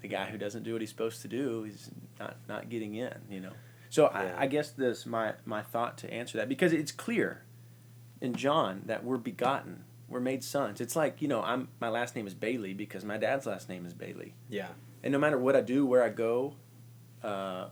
the 0.00 0.08
guy 0.08 0.26
who 0.30 0.38
doesn't 0.38 0.62
do 0.64 0.72
what 0.72 0.80
he's 0.82 0.90
supposed 0.90 1.22
to 1.22 1.28
do, 1.28 1.62
he's 1.64 1.90
not 2.18 2.36
not 2.48 2.68
getting 2.68 2.94
in, 2.94 3.14
you 3.30 3.40
know. 3.40 3.52
So 3.88 4.10
Yeah. 4.12 4.34
I, 4.36 4.42
I 4.42 4.46
guess 4.46 4.70
this 4.70 5.06
my 5.06 5.34
my 5.44 5.62
thought 5.62 5.98
to 5.98 6.12
answer 6.12 6.38
that 6.38 6.48
because 6.48 6.72
it's 6.72 6.92
clear 6.92 7.44
in 8.20 8.34
John 8.34 8.82
that 8.86 9.04
we're 9.04 9.16
begotten, 9.16 9.84
we're 10.08 10.20
made 10.20 10.42
sons. 10.44 10.80
It's 10.80 10.96
like 10.96 11.22
you 11.22 11.28
know 11.28 11.42
I'm 11.42 11.68
my 11.80 11.88
last 11.88 12.16
name 12.16 12.26
is 12.26 12.34
Bailey 12.34 12.74
because 12.74 13.04
my 13.04 13.16
dad's 13.16 13.46
last 13.46 13.68
name 13.68 13.86
is 13.86 13.94
Bailey, 13.94 14.34
Yeah. 14.48 14.68
and 15.02 15.12
no 15.12 15.18
matter 15.18 15.38
what 15.38 15.54
I 15.56 15.60
do, 15.60 15.86
where 15.86 16.02
I 16.02 16.08
go, 16.10 16.54
uh, 17.22 17.68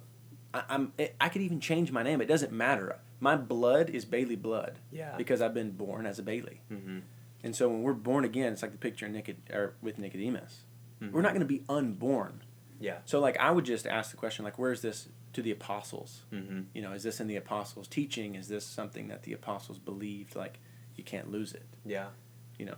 I, 0.54 0.62
I'm 0.68 0.92
I 1.20 1.28
could 1.28 1.42
even 1.42 1.60
change 1.60 1.90
my 1.92 2.02
name. 2.02 2.20
It 2.20 2.26
doesn't 2.26 2.52
matter. 2.52 2.96
My 3.20 3.36
blood 3.36 3.90
is 3.90 4.04
Bailey 4.04 4.36
blood 4.36 4.78
Yeah. 4.92 5.14
because 5.16 5.42
I've 5.42 5.54
been 5.54 5.72
born 5.72 6.06
as 6.06 6.18
a 6.18 6.22
Bailey. 6.22 6.60
Mm-hmm. 6.72 6.98
And 7.42 7.54
so 7.56 7.68
when 7.68 7.82
we're 7.82 7.92
born 7.94 8.24
again, 8.24 8.52
it's 8.52 8.62
like 8.62 8.72
the 8.72 8.78
picture 8.78 9.06
in 9.06 9.12
Nicod- 9.12 9.52
or 9.52 9.74
with 9.82 9.98
Nicodemus. 9.98 10.60
Mhm. 11.02 11.12
We're 11.12 11.22
not 11.22 11.30
going 11.32 11.40
to 11.40 11.46
be 11.46 11.62
unborn. 11.68 12.42
Yeah. 12.80 12.98
So 13.04 13.18
like 13.20 13.36
I 13.38 13.50
would 13.50 13.64
just 13.64 13.86
ask 13.86 14.10
the 14.12 14.16
question 14.16 14.44
like 14.44 14.58
where's 14.58 14.82
this 14.82 15.08
to 15.32 15.42
the 15.42 15.50
apostles? 15.50 16.22
Mm-hmm. 16.32 16.60
You 16.74 16.82
know, 16.82 16.92
is 16.92 17.02
this 17.02 17.20
in 17.20 17.26
the 17.26 17.36
apostles' 17.36 17.88
teaching? 17.88 18.34
Is 18.36 18.48
this 18.48 18.64
something 18.64 19.08
that 19.08 19.24
the 19.24 19.32
apostles 19.32 19.78
believed 19.78 20.36
like 20.36 20.58
you 20.96 21.04
can't 21.04 21.30
lose 21.30 21.52
it? 21.52 21.66
Yeah. 21.84 22.08
You 22.58 22.66
know. 22.66 22.76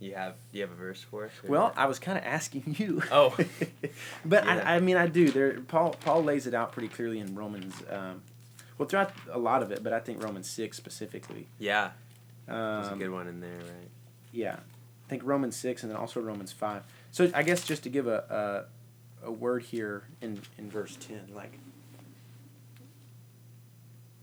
You 0.00 0.14
have 0.14 0.34
you 0.50 0.62
have 0.62 0.70
a 0.70 0.74
verse 0.74 1.02
for 1.02 1.26
us? 1.26 1.30
Well, 1.46 1.72
I 1.76 1.84
was 1.86 1.98
kind 1.98 2.16
of 2.18 2.24
asking 2.24 2.74
you. 2.78 3.02
Oh. 3.12 3.36
but 4.24 4.44
Yeah. 4.46 4.62
I, 4.64 4.76
I 4.76 4.80
mean 4.80 4.96
I 4.96 5.06
do. 5.06 5.30
There 5.30 5.60
Paul 5.60 5.90
Paul 6.00 6.24
lays 6.24 6.46
it 6.46 6.54
out 6.54 6.72
pretty 6.72 6.88
clearly 6.88 7.18
in 7.20 7.34
Romans 7.34 7.74
um, 7.90 8.22
well 8.78 8.88
throughout 8.88 9.12
a 9.30 9.38
lot 9.38 9.62
of 9.62 9.70
it, 9.70 9.82
but 9.82 9.92
I 9.92 10.00
think 10.00 10.22
Romans 10.22 10.48
6 10.50 10.76
specifically. 10.76 11.46
yeah. 11.58 11.90
There's 12.46 12.88
a 12.88 12.92
Um, 12.92 12.98
good 12.98 13.10
one 13.10 13.28
in 13.28 13.40
there, 13.40 13.58
right? 13.58 13.88
Yeah, 14.32 14.56
I 14.56 15.08
think 15.08 15.22
Romans 15.24 15.54
six 15.56 15.82
and 15.84 15.90
then 15.92 15.96
also 15.98 16.20
Romans 16.20 16.50
five. 16.50 16.82
So 17.12 17.30
I 17.34 17.42
guess 17.44 17.64
just 17.64 17.82
to 17.84 17.88
give 17.90 18.06
a 18.08 18.66
a, 19.22 19.28
a 19.28 19.30
word 19.30 19.62
here 19.64 20.04
in 20.20 20.40
in 20.58 20.68
verse 20.70 20.96
ten, 20.96 21.28
like 21.34 21.58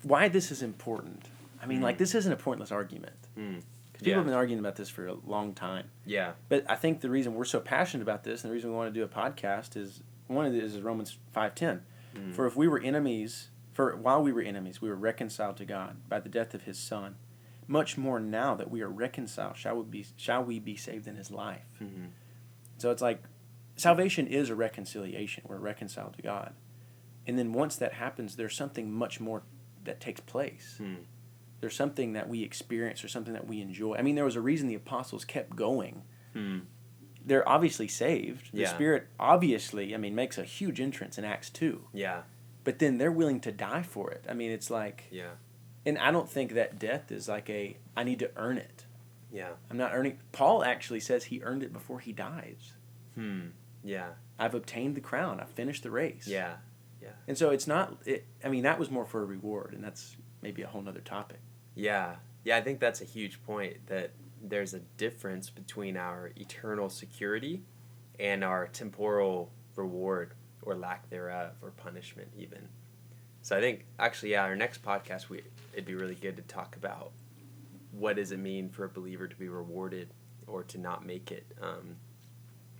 why 0.03 0.27
this 0.27 0.51
is 0.51 0.61
important. 0.61 1.25
I 1.61 1.65
mean, 1.65 1.79
Mm. 1.79 1.83
like 1.83 1.97
this 1.97 2.15
isn't 2.15 2.31
a 2.31 2.35
pointless 2.37 2.71
argument. 2.71 3.15
Mm. 3.37 3.61
People 3.97 4.09
Yeah. 4.11 4.15
have 4.17 4.25
been 4.25 4.33
arguing 4.33 4.59
about 4.59 4.75
this 4.75 4.89
for 4.89 5.07
a 5.07 5.13
long 5.13 5.53
time. 5.53 5.89
Yeah. 6.05 6.33
But 6.49 6.65
I 6.69 6.75
think 6.75 7.01
the 7.01 7.09
reason 7.09 7.33
we're 7.35 7.45
so 7.45 7.59
passionate 7.59 8.03
about 8.03 8.23
this 8.23 8.43
and 8.43 8.49
the 8.51 8.53
reason 8.53 8.69
we 8.71 8.75
want 8.75 8.93
to 8.93 8.99
do 8.99 9.03
a 9.03 9.07
podcast 9.07 9.75
is 9.75 10.01
one 10.27 10.45
of 10.45 10.53
it 10.53 10.63
is 10.63 10.79
Romans 10.81 11.17
five 11.31 11.55
ten. 11.55 11.83
Mm. 12.15 12.33
For 12.33 12.45
if 12.47 12.55
we 12.55 12.67
were 12.67 12.79
enemies, 12.79 13.49
for 13.73 13.95
while 13.95 14.21
we 14.21 14.31
were 14.31 14.41
enemies, 14.41 14.81
we 14.81 14.89
were 14.89 14.95
reconciled 14.95 15.57
to 15.57 15.65
God 15.65 15.97
by 16.09 16.19
the 16.19 16.29
death 16.29 16.53
of 16.53 16.63
His 16.63 16.77
Son. 16.79 17.15
Much 17.67 17.97
more 17.97 18.19
now 18.19 18.55
that 18.55 18.71
we 18.71 18.81
are 18.81 18.87
reconciled, 18.89 19.57
shall 19.57 19.75
we 19.77 19.83
be 19.83 20.05
shall 20.15 20.43
we 20.43 20.59
be 20.59 20.75
saved 20.77 21.07
in 21.07 21.15
His 21.15 21.29
life? 21.31 21.65
Mhm. 21.81 22.09
So 22.77 22.91
it's 22.91 23.01
like 23.01 23.23
salvation 23.75 24.25
is 24.27 24.49
a 24.49 24.55
reconciliation. 24.55 25.43
We're 25.47 25.57
reconciled 25.57 26.13
to 26.15 26.21
God, 26.21 26.53
and 27.27 27.37
then 27.37 27.51
once 27.53 27.75
that 27.75 27.93
happens, 27.93 28.35
there's 28.35 28.55
something 28.55 28.91
much 28.91 29.19
more 29.19 29.43
that 29.83 29.99
takes 29.99 30.21
place. 30.21 30.77
Mm. 30.81 31.05
There's 31.59 31.75
something 31.75 32.13
that 32.13 32.29
we 32.29 32.43
experience 32.43 33.03
or 33.03 33.07
something 33.07 33.33
that 33.33 33.47
we 33.47 33.61
enjoy. 33.61 33.95
I 33.95 34.01
mean, 34.01 34.15
there 34.15 34.25
was 34.25 34.35
a 34.35 34.41
reason 34.41 34.67
the 34.67 34.75
apostles 34.75 35.25
kept 35.25 35.55
going 35.55 36.03
Mm. 36.35 36.65
they're 37.25 37.47
obviously 37.49 37.87
saved. 37.87 38.51
The 38.53 38.61
Yeah. 38.61 38.69
Spirit 38.73 39.07
obviously, 39.19 39.93
I 39.93 39.97
mean, 39.97 40.13
makes 40.15 40.37
a 40.37 40.43
huge 40.43 40.79
entrance 40.79 41.17
in 41.17 41.25
Acts 41.25 41.49
2. 41.49 41.87
Yeah. 41.93 42.21
But 42.63 42.79
then 42.79 42.97
they're 42.99 43.11
willing 43.11 43.39
to 43.41 43.51
die 43.51 43.81
for 43.83 44.11
it. 44.11 44.23
I 44.29 44.33
mean, 44.33 44.51
it's 44.51 44.69
like, 44.69 45.05
Yeah. 45.11 45.31
and 45.85 45.97
I 45.97 46.11
don't 46.11 46.29
think 46.29 46.53
that 46.53 46.77
death 46.79 47.11
is 47.11 47.27
like 47.27 47.49
a, 47.49 47.77
I 47.97 48.03
need 48.03 48.19
to 48.19 48.31
earn 48.37 48.57
it. 48.57 48.85
Yeah. 49.31 49.53
I'm 49.69 49.77
not 49.77 49.93
earning. 49.93 50.19
Paul 50.31 50.63
actually 50.63 50.99
says 51.01 51.25
he 51.25 51.41
earned 51.43 51.63
it 51.63 51.73
before 51.73 51.99
he 51.99 52.13
dies. 52.13 52.73
Hmm. 53.15 53.47
Yeah. 53.83 54.11
I've 54.39 54.53
obtained 54.55 54.95
the 54.95 55.01
crown. 55.01 55.39
I've 55.39 55.49
finished 55.49 55.83
the 55.83 55.91
race. 55.91 56.27
Yeah. 56.27 56.57
Yeah. 57.01 57.09
And 57.27 57.37
so 57.37 57.49
it's 57.49 57.67
not, 57.67 57.97
it, 58.05 58.25
I 58.43 58.49
mean, 58.49 58.63
that 58.63 58.79
was 58.79 58.89
more 58.91 59.05
for 59.05 59.21
a 59.21 59.25
reward, 59.25 59.73
and 59.73 59.83
that's 59.83 60.15
maybe 60.41 60.61
a 60.61 60.67
whole 60.67 60.81
nother 60.81 61.01
topic. 61.01 61.39
Yeah. 61.77 62.15
Yeah, 62.43 62.57
I 62.57 62.61
think 62.61 62.79
that's 62.79 63.01
a 63.01 63.05
huge 63.05 63.43
point 63.43 63.87
that 63.87 64.11
there's 64.41 64.73
a 64.73 64.79
difference 64.97 65.49
between 65.49 65.97
our 65.97 66.31
eternal 66.35 66.89
security 66.89 67.61
and 68.19 68.43
our 68.43 68.67
temporal 68.67 69.51
reward 69.75 70.33
or 70.63 70.75
lack 70.75 71.09
thereof 71.09 71.51
or 71.61 71.71
punishment 71.71 72.29
even. 72.37 72.67
So 73.41 73.55
I 73.57 73.61
think 73.61 73.85
actually 73.99 74.31
yeah, 74.31 74.43
our 74.43 74.55
next 74.55 74.83
podcast 74.83 75.29
we 75.29 75.43
it'd 75.73 75.85
be 75.85 75.95
really 75.95 76.15
good 76.15 76.35
to 76.37 76.43
talk 76.43 76.75
about 76.75 77.11
what 77.91 78.15
does 78.15 78.31
it 78.31 78.39
mean 78.39 78.69
for 78.69 78.85
a 78.85 78.89
believer 78.89 79.27
to 79.27 79.35
be 79.35 79.47
rewarded 79.47 80.09
or 80.47 80.63
to 80.63 80.77
not 80.77 81.05
make 81.05 81.31
it 81.31 81.45
um, 81.61 81.95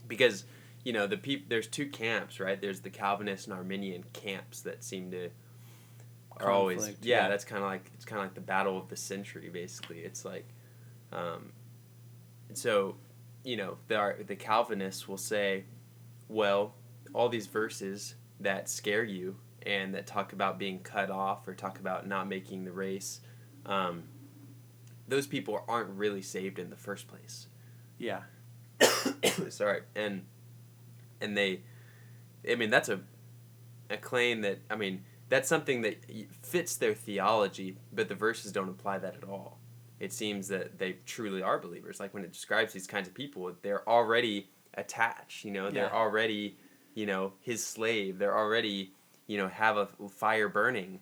because 0.08 0.46
you 0.84 0.94
know 0.94 1.08
the 1.08 1.18
peop- 1.18 1.50
there's 1.50 1.68
two 1.68 1.88
camps 1.88 2.40
right 2.40 2.62
there's 2.62 2.82
the 2.82 2.90
calvinist 2.90 3.48
and 3.48 3.56
arminian 3.56 4.04
camps 4.14 4.62
that 4.62 4.84
seem 4.84 5.12
to 5.12 5.30
are 6.40 6.52
always 6.52 6.88
yeah, 6.88 7.24
yeah. 7.24 7.30
that's 7.30 7.44
kind 7.46 7.64
of 7.64 7.70
like 7.70 7.90
it's 7.94 8.06
kind 8.06 8.20
of 8.20 8.26
like 8.26 8.34
the 8.36 8.42
battle 8.42 8.78
of 8.78 8.88
the 8.90 8.96
century 8.96 9.50
basically 9.50 10.00
it's 10.00 10.24
like 10.26 10.46
um, 11.12 11.52
so 12.54 12.96
you 13.44 13.58
know 13.58 13.78
the 13.88 14.16
the 14.26 14.36
calvinists 14.36 15.08
will 15.08 15.18
say 15.18 15.64
well 16.28 16.76
all 17.14 17.30
these 17.30 17.48
verses 17.48 18.16
that 18.40 18.70
scare 18.70 19.04
you 19.04 19.38
and 19.66 19.94
that 19.94 20.06
talk 20.06 20.34
about 20.34 20.60
being 20.60 20.80
cut 20.80 21.10
off 21.10 21.48
or 21.48 21.54
talk 21.54 21.80
about 21.80 22.08
not 22.08 22.28
making 22.28 22.66
the 22.66 22.72
race 22.72 23.22
um, 23.66 24.04
those 25.08 25.28
people 25.28 25.64
aren't 25.68 25.90
really 25.90 26.22
saved 26.22 26.60
in 26.60 26.70
the 26.70 26.76
first 26.76 27.08
place 27.08 27.48
Yeah. 27.98 28.22
sorry 29.50 29.82
and 29.96 30.24
and 31.20 31.36
they 31.36 31.62
i 32.50 32.54
mean 32.54 32.70
that's 32.70 32.90
a 32.90 33.00
a 33.90 33.98
claim 33.98 34.42
that 34.42 34.60
i 34.70 34.76
mean 34.76 35.04
that's 35.30 35.50
something 35.50 35.82
that 35.82 36.04
fits 36.42 36.76
their 36.78 36.94
theology 36.94 37.78
but 37.94 38.08
the 38.08 38.16
verses 38.16 38.52
don't 38.52 38.70
apply 38.70 39.00
that 39.00 39.16
at 39.16 39.28
all. 39.28 39.60
It 40.00 40.14
seems 40.14 40.48
that 40.50 40.78
they 40.78 40.98
truly 41.06 41.42
are 41.42 41.60
believers. 41.60 42.00
Like 42.00 42.14
when 42.14 42.24
it 42.24 42.32
describes 42.32 42.74
these 42.74 42.88
kinds 42.88 43.08
of 43.08 43.14
people 43.14 43.52
they're 43.62 43.88
already 43.88 44.50
attached 44.76 45.44
you 45.44 45.52
know? 45.52 45.70
They're 45.70 45.94
already 45.94 46.58
you 46.94 47.06
know 47.06 47.34
his 47.40 47.66
slave. 47.66 48.20
They're 48.20 48.38
already 48.38 48.94
you 49.28 49.38
know 49.38 49.48
have 49.48 49.78
a 49.78 49.88
fire 50.10 50.50
burning. 50.50 51.00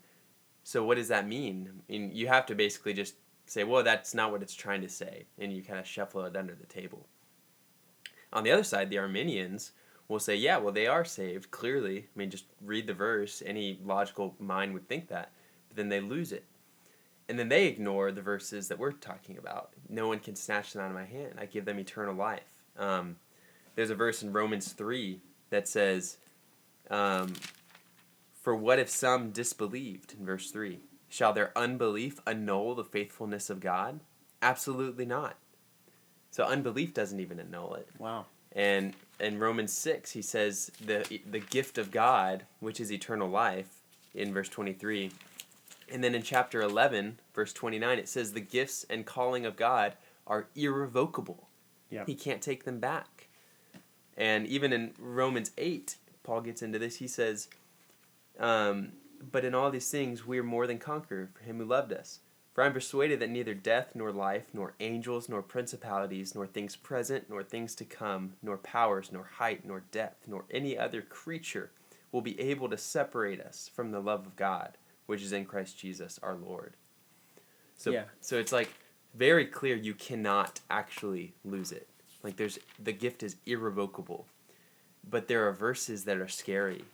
So 0.63 0.83
what 0.83 0.97
does 0.97 1.09
that 1.09 1.27
mean? 1.27 1.69
I 1.87 1.91
mean, 1.91 2.11
you 2.13 2.27
have 2.27 2.47
to 2.47 2.55
basically 2.55 2.93
just 2.93 3.15
say 3.45 3.63
well 3.63 3.83
that's 3.83 4.13
not 4.13 4.31
what 4.31 4.41
it's 4.41 4.55
trying 4.55 4.81
to 4.81 4.89
say 4.89 5.25
and 5.37 5.53
you 5.53 5.61
kind 5.61 5.79
of 5.79 5.85
shuffle 5.85 6.25
it 6.25 6.35
under 6.35 6.55
the 6.55 6.65
table. 6.65 7.07
On 8.33 8.43
the 8.43 8.51
other 8.51 8.63
side, 8.63 8.89
the 8.89 8.97
Arminians 8.97 9.71
will 10.07 10.19
say, 10.19 10.35
yeah, 10.35 10.57
well, 10.57 10.73
they 10.73 10.87
are 10.87 11.05
saved, 11.05 11.51
clearly. 11.51 11.99
I 11.99 12.19
mean, 12.19 12.29
just 12.29 12.45
read 12.63 12.87
the 12.87 12.93
verse. 12.93 13.41
Any 13.45 13.79
logical 13.83 14.35
mind 14.39 14.73
would 14.73 14.87
think 14.87 15.07
that. 15.09 15.31
But 15.67 15.77
then 15.77 15.89
they 15.89 15.99
lose 15.99 16.31
it. 16.31 16.45
And 17.27 17.39
then 17.39 17.49
they 17.49 17.65
ignore 17.65 18.11
the 18.11 18.21
verses 18.21 18.67
that 18.67 18.77
we're 18.77 18.91
talking 18.91 19.37
about. 19.37 19.71
No 19.89 20.07
one 20.07 20.19
can 20.19 20.35
snatch 20.35 20.73
them 20.73 20.83
out 20.83 20.91
of 20.91 20.95
my 20.95 21.05
hand. 21.05 21.35
I 21.39 21.45
give 21.45 21.65
them 21.65 21.79
eternal 21.79 22.13
life. 22.13 22.43
Um, 22.77 23.15
there's 23.75 23.89
a 23.89 23.95
verse 23.95 24.21
in 24.21 24.31
Romans 24.31 24.73
3 24.73 25.19
that 25.49 25.67
says, 25.67 26.17
um, 26.91 27.33
For 28.41 28.55
what 28.55 28.77
if 28.77 28.89
some 28.89 29.31
disbelieved? 29.31 30.13
In 30.19 30.25
verse 30.25 30.51
3. 30.51 30.79
Shall 31.09 31.33
their 31.33 31.51
unbelief 31.57 32.19
annul 32.27 32.75
the 32.75 32.83
faithfulness 32.83 33.49
of 33.49 33.59
God? 33.59 34.01
Absolutely 34.41 35.05
not. 35.05 35.37
So 36.29 36.43
unbelief 36.43 36.93
doesn't 36.93 37.19
even 37.19 37.39
annul 37.39 37.75
it. 37.75 37.87
Wow. 37.97 38.25
And 38.51 38.93
in 39.19 39.39
Romans 39.39 39.71
6, 39.73 40.11
he 40.11 40.21
says 40.21 40.71
the 40.83 41.21
the 41.29 41.39
gift 41.39 41.77
of 41.77 41.91
God, 41.91 42.43
which 42.59 42.79
is 42.79 42.91
eternal 42.91 43.29
life, 43.29 43.81
in 44.15 44.33
verse 44.33 44.49
23, 44.49 45.11
And 45.91 46.03
then 46.03 46.15
in 46.15 46.23
chapter 46.23 46.61
11, 46.61 47.19
verse 47.33 47.53
29, 47.53 47.99
it 47.99 48.09
says, 48.09 48.33
The 48.33 48.39
gifts 48.39 48.85
and 48.89 49.05
calling 49.05 49.45
of 49.45 49.55
God 49.55 49.93
are 50.25 50.47
irrevocable. 50.55 51.47
Yeah. 51.89 52.05
He 52.05 52.15
can't 52.15 52.41
take 52.41 52.63
them 52.63 52.79
back. 52.79 53.27
And 54.17 54.47
even 54.47 54.73
in 54.73 54.93
Romans 54.97 55.51
8, 55.57 55.97
Paul 56.23 56.41
gets 56.41 56.61
into 56.61 56.79
this. 56.79 56.97
He 56.97 57.07
says, 57.07 57.49
um, 58.39 58.93
But 59.31 59.45
in 59.45 59.53
all 59.53 59.69
these 59.69 59.91
things 59.91 60.25
we 60.25 60.39
are 60.39 60.43
more 60.43 60.65
than 60.65 60.79
conqueror 60.79 61.29
for 61.33 61.43
him 61.43 61.59
who 61.59 61.65
loved 61.65 61.93
us. 61.93 62.19
For 62.55 62.63
I 62.63 62.67
am 62.67 62.73
persuaded 62.73 63.19
that 63.19 63.29
neither 63.29 63.53
death, 63.53 63.89
nor 63.95 64.13
life, 64.13 64.45
nor 64.53 64.75
angels, 64.79 65.27
nor 65.27 65.41
principalities, 65.41 66.33
nor 66.33 66.47
things 66.47 66.77
present, 66.77 67.29
nor 67.29 67.43
things 67.43 67.75
to 67.75 67.83
come, 67.83 68.35
nor 68.41 68.55
powers, 68.57 69.11
nor 69.11 69.25
height, 69.25 69.65
nor 69.65 69.81
depth, 69.91 70.25
nor 70.25 70.45
any 70.49 70.77
other 70.77 71.01
creature 71.01 71.71
will 72.13 72.21
be 72.21 72.39
able 72.39 72.69
to 72.69 72.77
separate 72.77 73.41
us 73.41 73.69
from 73.75 73.91
the 73.91 73.99
love 73.99 74.25
of 74.25 74.37
God, 74.37 74.77
which 75.05 75.21
is 75.21 75.33
in 75.33 75.43
Christ 75.43 75.77
Jesus 75.77 76.17
our 76.23 76.35
Lord. 76.35 76.75
So, 77.75 77.91
Yeah. 77.91 78.05
so 78.21 78.37
it's 78.37 78.53
like 78.53 78.69
very 79.13 79.45
clear 79.45 79.75
you 79.75 79.93
cannot 79.93 80.61
actually 80.69 81.33
lose 81.43 81.73
it. 81.73 81.89
Like 82.23 82.37
there's 82.37 82.57
the 82.79 82.93
gift 82.93 83.21
is 83.21 83.35
irrevocable. 83.45 84.27
But 85.03 85.27
there 85.27 85.45
are 85.45 85.51
verses 85.51 86.05
that 86.05 86.17
are 86.17 86.29
scary. 86.29 86.85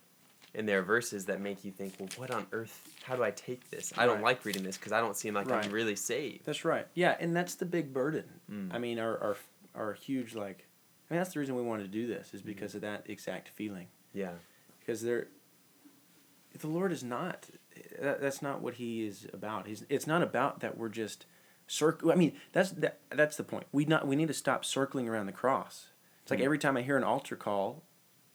And 0.53 0.67
there 0.67 0.79
are 0.79 0.84
verses 0.84 1.25
that 1.25 1.39
make 1.39 1.63
you 1.63 1.72
think, 1.72 1.93
well, 1.98 2.10
what 2.17 2.29
on 2.31 2.46
earth? 2.51 2.93
How 3.03 3.15
do 3.15 3.24
I 3.24 3.31
take 3.31 3.70
this? 3.70 3.93
I 3.98 4.05
don't 4.05 4.15
Right. 4.15 4.24
like 4.36 4.46
reading 4.46 4.63
this 4.63 4.77
because 4.77 4.91
I 4.91 5.00
don't 5.00 5.15
seem 5.15 5.34
like 5.34 5.50
Right. 5.50 5.63
I'm 5.65 5.72
really 5.72 5.96
saved. 5.96 6.46
That's 6.46 6.65
right. 6.65 6.86
Yeah, 6.93 7.15
and 7.20 7.34
that's 7.36 7.55
the 7.55 7.65
big 7.65 7.93
burden. 7.93 8.25
Mm. 8.51 8.74
I 8.74 8.77
mean, 8.77 9.00
our, 9.00 9.17
our 9.20 9.38
our 9.74 9.93
huge 9.93 10.36
like, 10.36 10.67
I 11.10 11.13
mean, 11.13 11.22
that's 11.22 11.34
the 11.34 11.39
reason 11.39 11.55
we 11.55 11.62
wanted 11.62 11.84
to 11.84 11.89
do 11.89 12.05
this 12.05 12.34
is 12.34 12.41
because 12.41 12.75
of 12.75 12.81
that 12.81 13.05
exact 13.10 13.48
feeling. 13.50 13.88
Yeah. 14.13 14.31
Because 14.81 15.01
there, 15.01 15.27
the 16.60 16.67
Lord 16.67 16.91
is 16.91 17.03
not. 17.03 17.48
That, 18.01 18.20
that's 18.20 18.41
not 18.41 18.62
what 18.62 18.74
He 18.74 19.05
is 19.08 19.25
about. 19.31 19.67
He's. 19.67 19.86
It's 19.88 20.05
not 20.08 20.22
about 20.22 20.60
that 20.60 20.77
we're 20.77 20.89
just 20.89 21.25
circle. 21.67 22.12
I 22.12 22.15
mean, 22.15 22.34
that's 22.51 22.72
that. 22.72 23.00
That's 23.10 23.38
the 23.38 23.46
point. 23.46 23.67
We 23.72 23.86
not. 23.86 24.05
We 24.05 24.17
need 24.17 24.27
to 24.27 24.34
stop 24.34 24.65
circling 24.65 25.08
around 25.08 25.27
the 25.27 25.31
cross. 25.31 25.88
It's 26.24 26.31
like 26.31 26.39
Hmm. 26.41 26.46
every 26.46 26.60
time 26.60 26.75
I 26.75 26.81
hear 26.81 26.98
an 26.98 27.05
altar 27.05 27.38
call, 27.38 27.84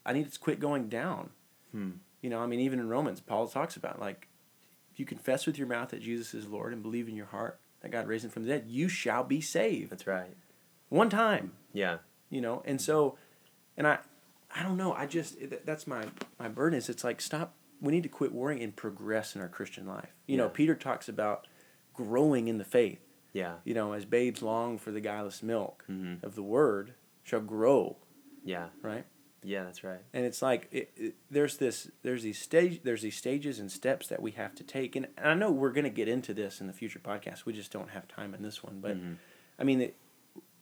I 0.06 0.14
need 0.14 0.32
to 0.32 0.38
quit 0.38 0.58
going 0.60 0.88
down. 0.88 1.30
You 2.22 2.30
know, 2.30 2.40
I 2.40 2.46
mean, 2.46 2.60
even 2.60 2.78
in 2.80 2.88
Romans, 2.88 3.20
Paul 3.20 3.46
talks 3.48 3.76
about 3.76 4.00
like, 4.00 4.28
if 4.92 4.98
you 5.00 5.06
confess 5.06 5.46
with 5.46 5.58
your 5.58 5.66
mouth 5.68 5.90
that 5.90 6.00
Jesus 6.02 6.34
is 6.34 6.46
Lord 6.48 6.72
and 6.72 6.82
believe 6.82 7.08
in 7.08 7.14
your 7.16 7.26
heart 7.26 7.60
that 7.80 7.90
God 7.90 8.06
raised 8.08 8.24
him 8.24 8.30
from 8.30 8.44
the 8.44 8.48
dead, 8.48 8.64
you 8.66 8.88
shall 8.88 9.22
be 9.24 9.40
saved. 9.40 9.90
That's 9.90 10.06
right. 10.06 10.34
One 10.88 11.10
time, 11.10 11.52
Yeah. 11.72 11.98
you 12.30 12.40
know. 12.40 12.62
And 12.64 12.80
so, 12.80 13.18
and 13.76 13.86
I, 13.86 13.98
I 14.54 14.62
don't 14.62 14.76
know. 14.78 14.92
I 14.94 15.06
just 15.06 15.36
that's 15.66 15.86
my 15.86 16.04
my 16.38 16.48
burden 16.48 16.78
is 16.78 16.88
it's 16.88 17.04
like 17.04 17.20
stop. 17.20 17.54
We 17.80 17.92
need 17.92 18.04
to 18.04 18.08
quit 18.08 18.32
worrying 18.32 18.62
and 18.62 18.74
progress 18.74 19.34
in 19.36 19.42
our 19.42 19.48
Christian 19.48 19.86
life. 19.86 20.14
You 20.26 20.38
know, 20.38 20.48
Peter 20.48 20.74
talks 20.74 21.08
about 21.10 21.46
growing 21.92 22.48
in 22.48 22.56
the 22.56 22.64
faith. 22.64 23.00
Yeah. 23.34 23.56
You 23.64 23.74
know, 23.74 23.92
as 23.92 24.06
babes 24.06 24.40
long 24.40 24.78
for 24.78 24.90
the 24.92 25.00
guileless 25.00 25.42
milk 25.42 25.84
Mhm. 25.90 26.22
of 26.22 26.36
the 26.36 26.42
word 26.42 26.94
shall 27.22 27.40
grow. 27.42 27.98
Yeah. 28.44 28.68
Right. 28.80 29.04
Yeah, 29.46 29.64
that's 29.64 29.84
right. 29.84 30.00
and 30.12 30.24
it's 30.26 30.42
like 30.42 30.68
it, 30.72 30.90
it, 30.96 31.14
there's 31.30 31.56
this 31.58 31.90
there's 32.02 32.22
these 32.22 32.38
stage 32.38 32.80
there's 32.82 33.02
these 33.02 33.16
stages 33.16 33.58
and 33.60 33.70
steps 33.70 34.08
that 34.08 34.20
we 34.20 34.32
have 34.32 34.54
to 34.56 34.64
take 34.64 34.96
and, 34.96 35.06
and 35.16 35.28
i 35.28 35.34
know 35.34 35.50
we're 35.50 35.70
going 35.72 35.84
to 35.84 35.90
get 35.90 36.08
into 36.08 36.34
this 36.34 36.60
in 36.60 36.66
the 36.66 36.72
future 36.72 36.98
podcast 36.98 37.44
we 37.46 37.52
just 37.52 37.70
don't 37.72 37.90
have 37.90 38.06
time 38.08 38.34
in 38.34 38.42
this 38.42 38.62
one 38.64 38.80
but 38.80 38.96
Mhm. 38.96 39.16
i 39.58 39.64
mean 39.64 39.80
it, 39.82 39.96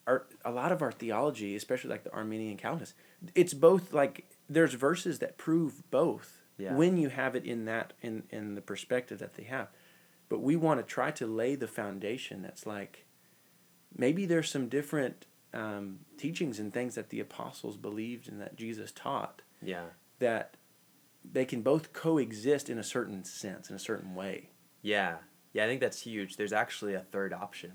our 0.06 0.26
a 0.44 0.50
lot 0.50 0.70
of 0.70 0.82
our 0.82 0.92
theology 0.92 1.56
especially 1.56 1.88
like 1.90 2.04
the 2.04 2.12
arminian 2.12 2.56
calvinists 2.58 2.94
it's 3.34 3.54
both 3.54 3.92
like 3.94 4.26
there's 4.50 4.74
verses 4.74 5.18
that 5.20 5.38
prove 5.38 5.82
both 5.90 6.42
Yeah. 6.58 6.74
when 6.74 6.98
you 6.98 7.08
have 7.08 7.34
it 7.34 7.44
in 7.46 7.64
that 7.64 7.94
in 8.02 8.24
in 8.30 8.54
the 8.54 8.60
perspective 8.60 9.18
that 9.20 9.34
they 9.34 9.44
have 9.44 9.68
but 10.28 10.40
we 10.42 10.56
want 10.56 10.78
to 10.80 10.84
try 10.84 11.10
to 11.12 11.26
lay 11.26 11.54
the 11.54 11.68
foundation 11.68 12.42
that's 12.42 12.66
like 12.66 13.06
maybe 13.96 14.26
there's 14.26 14.50
some 14.50 14.68
different 14.68 15.24
um, 15.54 16.00
teachings 16.18 16.58
and 16.58 16.72
things 16.74 16.94
that 16.96 17.08
the 17.10 17.20
apostles 17.20 17.76
believed 17.76 18.28
and 18.28 18.40
that 18.40 18.56
jesus 18.56 18.90
taught 18.92 19.40
Yeah. 19.62 19.84
that 20.18 20.56
they 21.32 21.44
can 21.46 21.62
both 21.62 21.92
coexist 21.94 22.68
in 22.68 22.78
a 22.78 22.82
certain 22.82 23.24
sense, 23.24 23.70
in 23.70 23.76
a 23.76 23.78
certain 23.78 24.14
way. 24.14 24.50
Yeah. 24.82 25.16
Yeah, 25.54 25.64
I 25.64 25.68
think 25.68 25.80
that's 25.80 26.02
huge. 26.02 26.36
There's 26.36 26.52
actually 26.52 26.92
a 26.92 27.00
third 27.00 27.32
option 27.32 27.72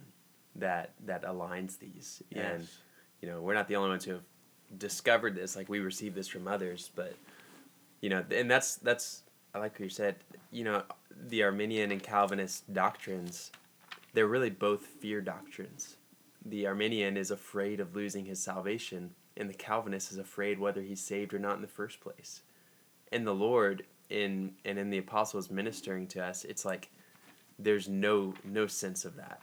that 0.55 0.93
that 1.05 1.23
aligns 1.23 1.79
these. 1.79 2.21
And 2.35 2.67
you 3.21 3.27
know, 3.27 3.41
we're 3.41 3.55
not 3.55 3.67
the 3.67 3.75
only 3.77 3.89
ones 3.89 4.05
who 4.05 4.11
have 4.11 4.23
discovered 4.77 5.33
this. 5.33 5.55
Like 5.55 5.67
we 5.67 5.79
received 5.79 6.13
this 6.15 6.27
from 6.27 6.47
others, 6.47 6.91
but 6.95 7.15
you 8.01 8.09
know, 8.09 8.23
and 8.29 8.51
that's 8.51 8.75
that's 8.75 9.23
I 9.55 9.57
like 9.59 9.71
what 9.73 9.79
you 9.81 9.89
said. 9.89 10.17
You 10.51 10.65
know, 10.65 10.83
the 11.29 11.41
Arminian 11.43 11.91
and 11.91 12.03
Calvinist 12.03 12.71
doctrines, 12.71 13.51
they're 14.13 14.27
really 14.27 14.51
both 14.51 14.85
fear 14.85 15.21
doctrines. 15.21 15.95
The 16.45 16.67
Arminian 16.67 17.17
is 17.17 17.31
afraid 17.31 17.79
of 17.79 17.95
losing 17.95 18.25
his 18.25 18.41
salvation, 18.41 19.11
and 19.35 19.49
the 19.49 19.53
Calvinist 19.53 20.11
is 20.11 20.17
afraid 20.17 20.59
whether 20.59 20.81
he's 20.81 21.01
saved 21.01 21.33
or 21.33 21.39
not 21.39 21.55
in 21.55 21.61
the 21.61 21.67
first 21.67 21.99
place. 21.99 22.41
And 23.11 23.25
the 23.25 23.33
Lord 23.33 23.85
in 24.09 24.53
and 24.65 24.79
in 24.79 24.89
the 24.89 24.97
apostles 24.97 25.51
ministering 25.51 26.07
to 26.07 26.23
us, 26.23 26.45
it's 26.45 26.65
like 26.65 26.89
there's 27.57 27.87
no 27.87 28.33
no 28.43 28.67
sense 28.67 29.05
of 29.05 29.15
that. 29.17 29.41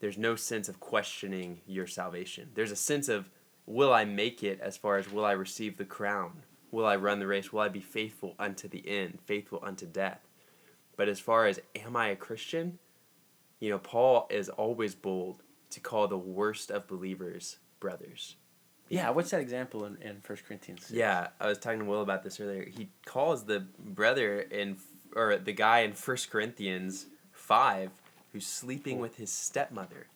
There's 0.00 0.18
no 0.18 0.34
sense 0.34 0.68
of 0.68 0.80
questioning 0.80 1.60
your 1.66 1.86
salvation. 1.86 2.50
There's 2.54 2.72
a 2.72 2.76
sense 2.76 3.08
of 3.08 3.30
will 3.66 3.92
I 3.92 4.04
make 4.04 4.42
it 4.42 4.60
as 4.60 4.76
far 4.76 4.96
as 4.96 5.10
will 5.10 5.24
I 5.24 5.32
receive 5.32 5.76
the 5.76 5.84
crown? 5.84 6.42
Will 6.72 6.86
I 6.86 6.96
run 6.96 7.20
the 7.20 7.26
race? 7.26 7.52
Will 7.52 7.60
I 7.60 7.68
be 7.68 7.80
faithful 7.80 8.34
unto 8.38 8.66
the 8.66 8.86
end, 8.88 9.20
faithful 9.24 9.60
unto 9.62 9.86
death? 9.86 10.26
But 10.96 11.08
as 11.08 11.20
far 11.20 11.46
as 11.46 11.60
am 11.76 11.96
I 11.96 12.08
a 12.08 12.16
Christian? 12.16 12.78
You 13.60 13.70
know, 13.70 13.78
Paul 13.78 14.26
is 14.30 14.48
always 14.48 14.94
bold 14.94 15.42
to 15.72 15.80
call 15.80 16.08
the 16.08 16.18
worst 16.18 16.70
of 16.70 16.86
believers 16.86 17.58
brothers. 17.80 18.36
Yeah, 18.88 19.10
what's 19.10 19.30
that 19.30 19.40
example 19.40 19.86
in, 19.86 19.96
in 20.02 20.22
1 20.26 20.38
Corinthians? 20.46 20.82
6? 20.82 20.92
Yeah, 20.92 21.28
I 21.40 21.46
was 21.48 21.58
talking 21.58 21.78
to 21.78 21.84
Will 21.84 22.02
about 22.02 22.22
this 22.22 22.38
earlier. 22.40 22.64
He 22.64 22.88
calls 23.06 23.44
the 23.44 23.60
brother 23.78 24.40
in 24.40 24.76
or 25.14 25.36
the 25.36 25.52
guy 25.52 25.80
in 25.80 25.92
First 25.92 26.30
Corinthians 26.30 27.06
five 27.32 27.90
who's 28.32 28.46
sleeping 28.46 28.98
with 28.98 29.16
his 29.16 29.30
stepmother. 29.30 30.06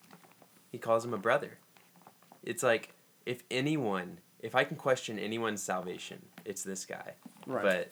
He 0.71 0.77
calls 0.77 1.05
him 1.05 1.13
a 1.13 1.17
brother. 1.17 1.57
It's 2.43 2.63
like 2.63 2.93
if 3.25 3.43
anyone, 3.51 4.19
if 4.39 4.55
I 4.55 4.63
can 4.63 4.77
question 4.77 5.19
anyone's 5.19 5.61
salvation, 5.61 6.25
it's 6.45 6.63
this 6.63 6.85
guy. 6.85 7.13
Right. 7.45 7.63
But 7.63 7.91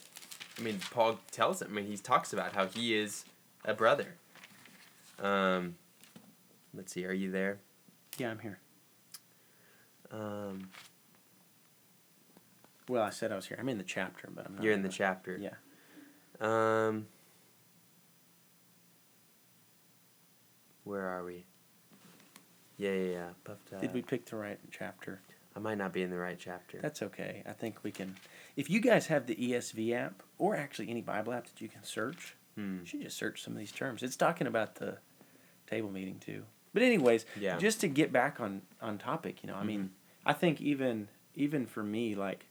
I 0.57 0.61
mean, 0.61 0.79
Paul 0.91 1.19
tells 1.31 1.61
him. 1.61 1.69
I 1.71 1.75
mean, 1.75 1.85
he 1.85 1.97
talks 1.97 2.33
about 2.33 2.53
how 2.53 2.67
he 2.67 2.95
is 2.95 3.25
a 3.65 3.73
brother. 3.73 4.15
Um, 5.19 5.75
let's 6.75 6.93
see. 6.93 7.05
Are 7.05 7.13
you 7.13 7.31
there? 7.31 7.59
Yeah, 8.17 8.31
I'm 8.31 8.39
here. 8.39 8.59
Um, 10.11 10.69
Well, 12.87 13.01
I 13.03 13.09
said 13.09 13.31
I 13.31 13.35
was 13.35 13.47
here. 13.47 13.57
I'm 13.59 13.67
in 13.69 13.77
the 13.77 13.83
chapter, 13.83 14.29
but 14.33 14.45
I'm 14.45 14.55
not. 14.55 14.63
you're 14.63 14.73
in 14.73 14.83
the 14.83 14.89
chapter. 14.89 15.37
Yeah. 15.41 15.55
Um, 16.39 17.07
where 20.83 21.07
are 21.07 21.23
we? 21.23 21.45
Yeah, 22.77 22.91
yeah, 22.91 23.11
yeah. 23.11 23.27
Puffed 23.43 23.73
up. 23.73 23.81
Did 23.81 23.93
we 23.93 24.01
pick 24.01 24.25
the 24.25 24.35
right 24.35 24.59
chapter? 24.71 25.21
I 25.55 25.59
might 25.59 25.77
not 25.77 25.93
be 25.93 26.03
in 26.03 26.09
the 26.09 26.17
right 26.17 26.37
chapter. 26.37 26.79
That's 26.81 27.01
okay. 27.01 27.41
I 27.47 27.53
think 27.53 27.83
we 27.83 27.91
can. 27.91 28.15
If 28.57 28.69
you 28.69 28.81
guys 28.81 29.07
have 29.07 29.25
the 29.25 29.35
ESV 29.35 29.93
app, 29.93 30.21
or 30.37 30.55
actually 30.55 30.89
any 30.89 31.01
Bible 31.01 31.31
app 31.33 31.45
that 31.47 31.61
you 31.61 31.69
can 31.69 31.83
search, 31.83 32.35
Hmm. 32.55 32.79
you 32.81 32.85
should 32.85 33.01
just 33.01 33.17
search 33.17 33.41
some 33.43 33.53
of 33.53 33.59
these 33.59 33.71
terms. 33.71 34.03
It's 34.03 34.15
talking 34.17 34.47
about 34.47 34.75
the 34.75 34.97
table 35.67 35.89
meeting 35.91 36.19
too. 36.19 36.45
But 36.75 36.83
anyways, 36.83 37.25
Yeah. 37.39 37.57
just 37.57 37.79
to 37.81 37.87
get 37.87 38.11
back 38.11 38.39
on 38.41 38.61
on 38.81 38.97
topic, 38.97 39.41
you 39.41 39.47
know, 39.47 39.55
I 39.55 39.63
mean, 39.63 39.91
I 40.25 40.33
think 40.33 40.59
even 40.61 41.07
even 41.33 41.65
for 41.65 41.81
me, 41.83 42.15
like 42.15 42.47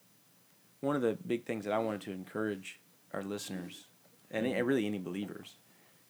one 0.81 0.97
of 0.97 1.03
the 1.03 1.13
big 1.27 1.45
things 1.45 1.65
that 1.67 1.73
I 1.75 1.79
wanted 1.79 2.01
to 2.03 2.11
encourage 2.13 2.81
our 3.13 3.23
listeners 3.23 3.87
and 4.31 4.47
Mhm. 4.47 4.67
really 4.67 4.87
any 4.87 4.99
believers 4.99 5.57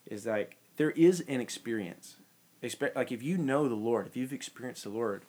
is 0.06 0.26
like 0.26 0.56
there 0.76 0.92
is 0.92 1.20
an 1.22 1.40
experience. 1.40 2.16
Expe- 2.62 2.94
Like 2.94 3.10
if 3.12 3.20
you 3.22 3.36
know 3.36 3.68
the 3.68 3.74
Lord, 3.74 4.06
if 4.06 4.16
you've 4.16 4.32
experienced 4.32 4.84
the 4.84 4.90
Lord, 4.90 5.24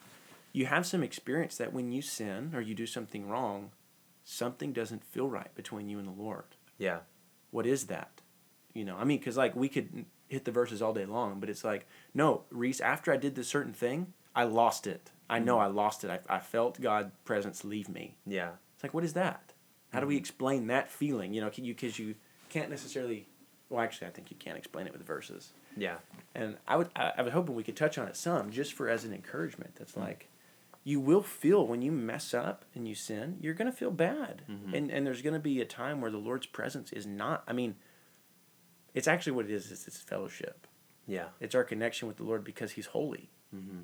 you 0.53 0.67
have 0.67 0.85
some 0.85 1.01
experience 1.03 1.57
that 1.57 1.73
when 1.73 1.91
you 1.91 2.01
sin 2.03 2.53
or 2.53 2.61
you 2.61 2.75
do 2.75 2.85
something 2.85 3.27
wrong, 3.27 3.71
something 4.23 4.73
doesn't 4.73 5.03
feel 5.03 5.27
right 5.29 5.53
between 5.55 5.89
you 5.89 5.97
and 5.97 6.07
the 6.07 6.11
Lord. 6.23 6.55
Yeah. 6.77 6.99
What 7.49 7.65
is 7.65 7.87
that? 7.87 8.21
You 8.75 8.85
know, 8.85 8.95
I 8.97 9.03
mean, 9.05 9.17
because 9.19 9.37
like 9.37 9.55
we 9.55 9.69
could 9.69 10.05
hit 10.27 10.45
the 10.45 10.51
verses 10.51 10.81
all 10.81 10.93
day 10.93 11.05
long, 11.05 11.39
but 11.39 11.49
it's 11.49 11.63
like, 11.63 11.85
no, 12.13 12.43
Reese, 12.49 12.81
after 12.81 13.11
I 13.11 13.17
did 13.17 13.35
this 13.35 13.47
certain 13.47 13.73
thing, 13.73 14.13
I 14.35 14.43
lost 14.43 14.87
it. 14.87 15.11
I 15.29 15.39
know 15.39 15.57
mm. 15.57 15.61
I 15.61 15.67
lost 15.67 16.03
it. 16.03 16.09
I, 16.09 16.19
I 16.35 16.39
felt 16.39 16.81
God 16.81 17.11
presence 17.23 17.63
leave 17.63 17.89
me. 17.89 18.15
Yeah. 18.25 18.51
It's 18.75 18.83
like, 18.83 18.93
what 18.93 19.03
is 19.03 19.13
that? 19.13 19.53
How 19.93 19.99
do 19.99 20.07
we 20.07 20.15
mm. 20.15 20.19
explain 20.19 20.67
that 20.67 20.91
feeling? 20.91 21.33
You 21.33 21.41
know, 21.41 21.49
can 21.49 21.63
you 21.65 21.73
because 21.73 21.97
you 21.97 22.15
can't 22.49 22.69
necessarily. 22.69 23.27
Well, 23.69 23.81
actually, 23.81 24.07
I 24.07 24.11
think 24.11 24.29
you 24.29 24.37
can't 24.37 24.57
explain 24.57 24.85
it 24.85 24.93
with 24.93 25.01
verses. 25.01 25.51
Yeah. 25.75 25.95
And 26.35 26.57
I 26.67 26.77
would, 26.77 26.89
I, 26.95 27.13
I 27.17 27.21
was 27.23 27.33
hoping 27.33 27.55
we 27.55 27.63
could 27.63 27.75
touch 27.75 27.97
on 27.97 28.07
it 28.07 28.15
some, 28.15 28.51
just 28.51 28.73
for 28.73 28.87
as 28.87 29.03
an 29.05 29.13
encouragement. 29.13 29.75
That's 29.75 29.93
mm. 29.93 30.01
like, 30.01 30.29
you 30.83 30.99
will 30.99 31.23
feel 31.23 31.65
when 31.65 31.81
you 31.81 31.91
mess 31.91 32.33
up 32.33 32.63
and 32.75 32.87
you 32.87 32.93
sin, 32.93 33.37
you're 33.41 33.55
gonna 33.55 33.71
feel 33.71 33.89
bad, 33.89 34.43
Mhm. 34.47 34.73
and 34.73 34.91
and 34.91 35.05
there's 35.05 35.23
gonna 35.23 35.39
be 35.39 35.59
a 35.59 35.65
time 35.65 35.99
where 35.99 36.11
the 36.11 36.19
Lord's 36.19 36.45
presence 36.45 36.93
is 36.93 37.07
not. 37.07 37.43
I 37.47 37.53
mean, 37.53 37.75
It's 38.95 39.07
actually 39.07 39.33
what 39.33 39.45
it 39.45 39.51
is. 39.51 39.71
It's, 39.71 39.87
it's 39.87 39.99
fellowship. 39.99 40.65
Yeah. 41.05 41.25
It's 41.39 41.53
our 41.53 41.63
connection 41.63 42.07
with 42.07 42.17
the 42.17 42.23
Lord 42.23 42.43
because 42.43 42.71
He's 42.71 42.87
holy, 42.87 43.29
Mm-hmm. 43.55 43.81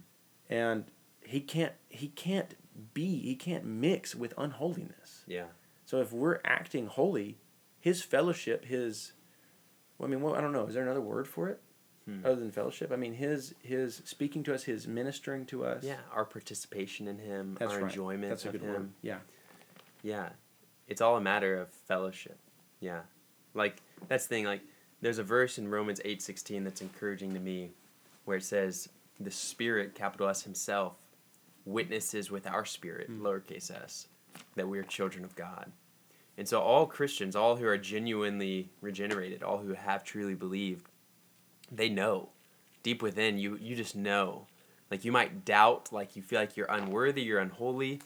and 0.49 0.85
He 1.23 1.39
can't 1.41 1.73
He 1.89 2.07
can't 2.07 2.55
be 2.93 3.19
He 3.21 3.35
can't 3.35 3.65
mix 3.65 4.15
with 4.15 4.33
unholiness. 4.37 5.23
Yeah. 5.27 5.45
So 5.85 5.99
if 6.01 6.11
we're 6.11 6.39
acting 6.43 6.87
holy, 6.87 7.37
His 7.79 8.01
fellowship, 8.01 8.65
His, 8.65 9.11
well, 9.97 10.07
I 10.07 10.11
mean, 10.11 10.21
well, 10.21 10.33
I 10.35 10.41
don't 10.41 10.53
know. 10.53 10.65
Is 10.65 10.73
there 10.73 10.83
another 10.83 11.01
word 11.01 11.27
for 11.27 11.49
it 11.49 11.61
Hmm. 12.05 12.25
other 12.25 12.37
than 12.37 12.49
fellowship? 12.51 12.91
I 12.91 12.95
mean, 12.95 13.13
His 13.13 13.53
His 13.61 14.01
speaking 14.05 14.41
to 14.43 14.55
us, 14.55 14.63
His 14.63 14.87
ministering 14.87 15.45
to 15.47 15.63
us. 15.65 15.83
Yeah. 15.83 15.97
Our 16.13 16.25
participation 16.25 17.07
in 17.07 17.19
Him, 17.19 17.55
that's 17.59 17.73
our 17.73 17.81
right. 17.81 17.91
enjoyment 17.91 18.29
That's 18.29 18.45
a 18.45 18.47
of 18.47 18.53
good 18.53 18.61
Him. 18.63 18.69
word. 18.73 18.89
Yeah. 19.03 19.19
Yeah. 20.01 20.29
It's 20.87 20.99
all 21.01 21.15
a 21.17 21.21
matter 21.21 21.55
of 21.61 21.69
fellowship. 21.69 22.39
Yeah. 22.79 23.01
Like 23.53 23.77
that's 24.07 24.25
the 24.25 24.29
thing, 24.35 24.45
like 24.45 24.61
there's 25.01 25.17
a 25.17 25.23
verse 25.23 25.57
in 25.57 25.67
Romans 25.69 26.01
eight 26.05 26.21
sixteen 26.21 26.63
that's 26.63 26.81
encouraging 26.81 27.33
to 27.33 27.39
me 27.39 27.71
where 28.25 28.37
it 28.37 28.43
says 28.43 28.89
the 29.19 29.31
Spirit, 29.31 29.95
capital 29.95 30.27
S 30.27 30.43
himself, 30.43 30.93
witnesses 31.65 32.31
with 32.31 32.47
our 32.47 32.65
spirit, 32.65 33.09
Mm. 33.09 33.21
lowercase 33.21 33.69
s, 33.71 34.07
that 34.55 34.67
we 34.67 34.79
are 34.79 34.83
children 34.83 35.23
of 35.23 35.35
God. 35.35 35.71
And 36.37 36.47
so 36.47 36.59
all 36.61 36.85
Christians, 36.87 37.35
all 37.35 37.57
who 37.57 37.67
are 37.67 37.77
genuinely 37.77 38.69
regenerated, 38.81 39.43
all 39.43 39.59
who 39.59 39.73
have 39.73 40.03
truly 40.03 40.33
believed, 40.33 40.87
they 41.71 41.89
know. 41.89 42.29
Deep 42.83 43.01
within 43.03 43.37
you 43.37 43.57
you 43.57 43.75
just 43.75 43.95
know. 43.95 44.47
Like 44.89 45.05
you 45.05 45.11
might 45.11 45.45
doubt, 45.45 45.91
like 45.91 46.15
you 46.15 46.21
feel 46.21 46.39
like 46.39 46.57
you're 46.57 46.67
unworthy, 46.67 47.21
you're 47.21 47.39
unholy, 47.39 48.01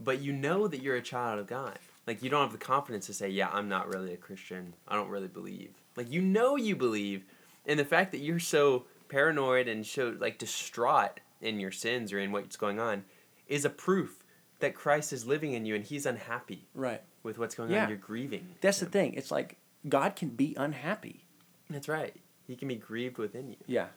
but 0.00 0.20
you 0.20 0.32
know 0.32 0.66
that 0.66 0.82
you're 0.82 0.96
a 0.96 1.02
child 1.02 1.38
of 1.38 1.46
God. 1.46 1.78
Like 2.06 2.22
you 2.22 2.30
don't 2.30 2.42
have 2.42 2.52
the 2.52 2.64
confidence 2.64 3.06
to 3.06 3.14
say, 3.14 3.28
"Yeah, 3.28 3.50
I'm 3.52 3.68
not 3.68 3.88
really 3.88 4.12
a 4.14 4.16
Christian. 4.16 4.74
I 4.88 4.96
don't 4.96 5.10
really 5.10 5.28
believe." 5.28 5.74
Like 5.96 6.10
you 6.10 6.20
know 6.20 6.56
you 6.56 6.74
believe, 6.76 7.24
and 7.66 7.78
the 7.78 7.84
fact 7.84 8.12
that 8.12 8.18
you're 8.20 8.38
so 8.40 8.84
paranoid 9.08 9.68
and 9.68 9.86
so 9.86 10.14
like 10.18 10.38
distraught 10.38 11.20
in 11.40 11.60
your 11.60 11.70
sins 11.70 12.12
or 12.12 12.18
in 12.18 12.32
what's 12.32 12.56
going 12.56 12.80
on 12.80 13.04
is 13.46 13.64
a 13.64 13.70
proof 13.70 14.24
that 14.60 14.74
Christ 14.74 15.12
is 15.12 15.26
living 15.26 15.52
in 15.52 15.66
you 15.66 15.74
and 15.74 15.84
he's 15.84 16.06
unhappy 16.06 16.66
Right. 16.74 17.02
with 17.22 17.38
what's 17.38 17.54
going 17.54 17.70
Yeah. 17.70 17.82
on. 17.84 17.88
You're 17.90 17.98
grieving. 17.98 18.54
That's 18.60 18.80
the 18.80 18.86
thing. 18.86 19.14
It's 19.14 19.30
like 19.30 19.56
God 19.88 20.16
can 20.16 20.30
be 20.30 20.54
unhappy. 20.56 21.26
That's 21.68 21.88
right. 21.88 22.16
He 22.46 22.56
can 22.56 22.68
be 22.68 22.76
grieved 22.76 23.18
within 23.18 23.48
you. 23.50 23.56
Yeah. 23.66 23.88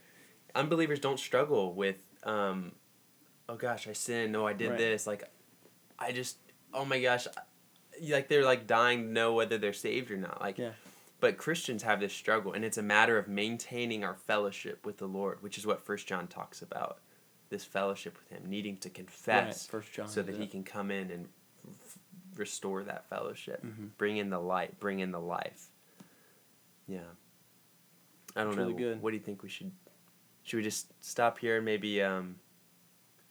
Unbelievers 0.56 1.00
don't 1.00 1.20
struggle 1.20 1.74
with 1.74 1.98
um 2.24 2.74
oh 3.48 3.56
gosh, 3.56 3.88
I 3.88 3.94
sinned. 3.94 4.34
No, 4.34 4.46
I 4.46 4.54
did 4.54 4.70
Right. 4.72 4.78
this. 4.78 5.08
Like 5.08 5.24
I 5.98 6.12
just 6.12 6.38
oh 6.74 6.84
my 6.86 7.00
gosh, 7.02 7.28
like 8.02 8.28
they're 8.28 8.44
like 8.46 8.68
dying 8.68 9.04
to 9.04 9.10
know 9.10 9.34
whether 9.34 9.58
they're 9.58 9.74
saved 9.74 10.12
or 10.12 10.18
not. 10.18 10.42
Like 10.42 10.58
Yeah. 10.58 10.72
But 11.20 11.38
Christians 11.38 11.82
have 11.84 12.00
this 12.00 12.14
struggle, 12.14 12.54
and 12.54 12.64
it's 12.64 12.78
a 12.78 12.84
matter 12.84 13.18
of 13.18 13.28
maintaining 13.28 14.04
our 14.04 14.14
fellowship 14.16 14.86
with 14.86 14.98
the 14.98 15.08
Lord, 15.08 15.42
which 15.42 15.58
is 15.58 15.66
what 15.66 15.82
First 15.82 16.08
John 16.08 16.28
talks 16.28 16.62
about. 16.62 17.00
This 17.50 17.64
fellowship 17.66 18.18
with 18.20 18.30
Him, 18.30 18.48
needing 18.50 18.78
to 18.78 18.90
confess, 18.90 19.66
First 19.66 19.92
John. 19.94 20.08
so 20.08 20.22
that. 20.22 20.36
He 20.36 20.46
can 20.48 20.64
come 20.64 20.92
in 20.92 21.10
and 21.10 21.28
f- 21.68 21.98
restore 22.36 22.84
that 22.84 23.10
fellowship, 23.10 23.64
Mhm. 23.66 23.92
bring 23.98 24.18
in 24.18 24.30
the 24.30 24.40
light, 24.40 24.80
bring 24.80 25.00
in 25.00 25.12
the 25.12 25.20
life. 25.20 25.70
Yeah. 26.88 27.00
I 28.36 28.44
don't 28.44 28.56
know. 28.56 28.64
really 28.68 28.76
good. 28.78 29.02
What 29.02 29.10
do 29.12 29.18
you 29.18 29.24
think 29.24 29.42
we 29.42 29.50
should? 29.50 29.72
Should 30.44 30.58
we 30.58 30.64
just 30.64 30.94
stop 31.04 31.40
here 31.40 31.56
and 31.58 31.66
maybe? 31.66 32.02
Um, 32.04 32.40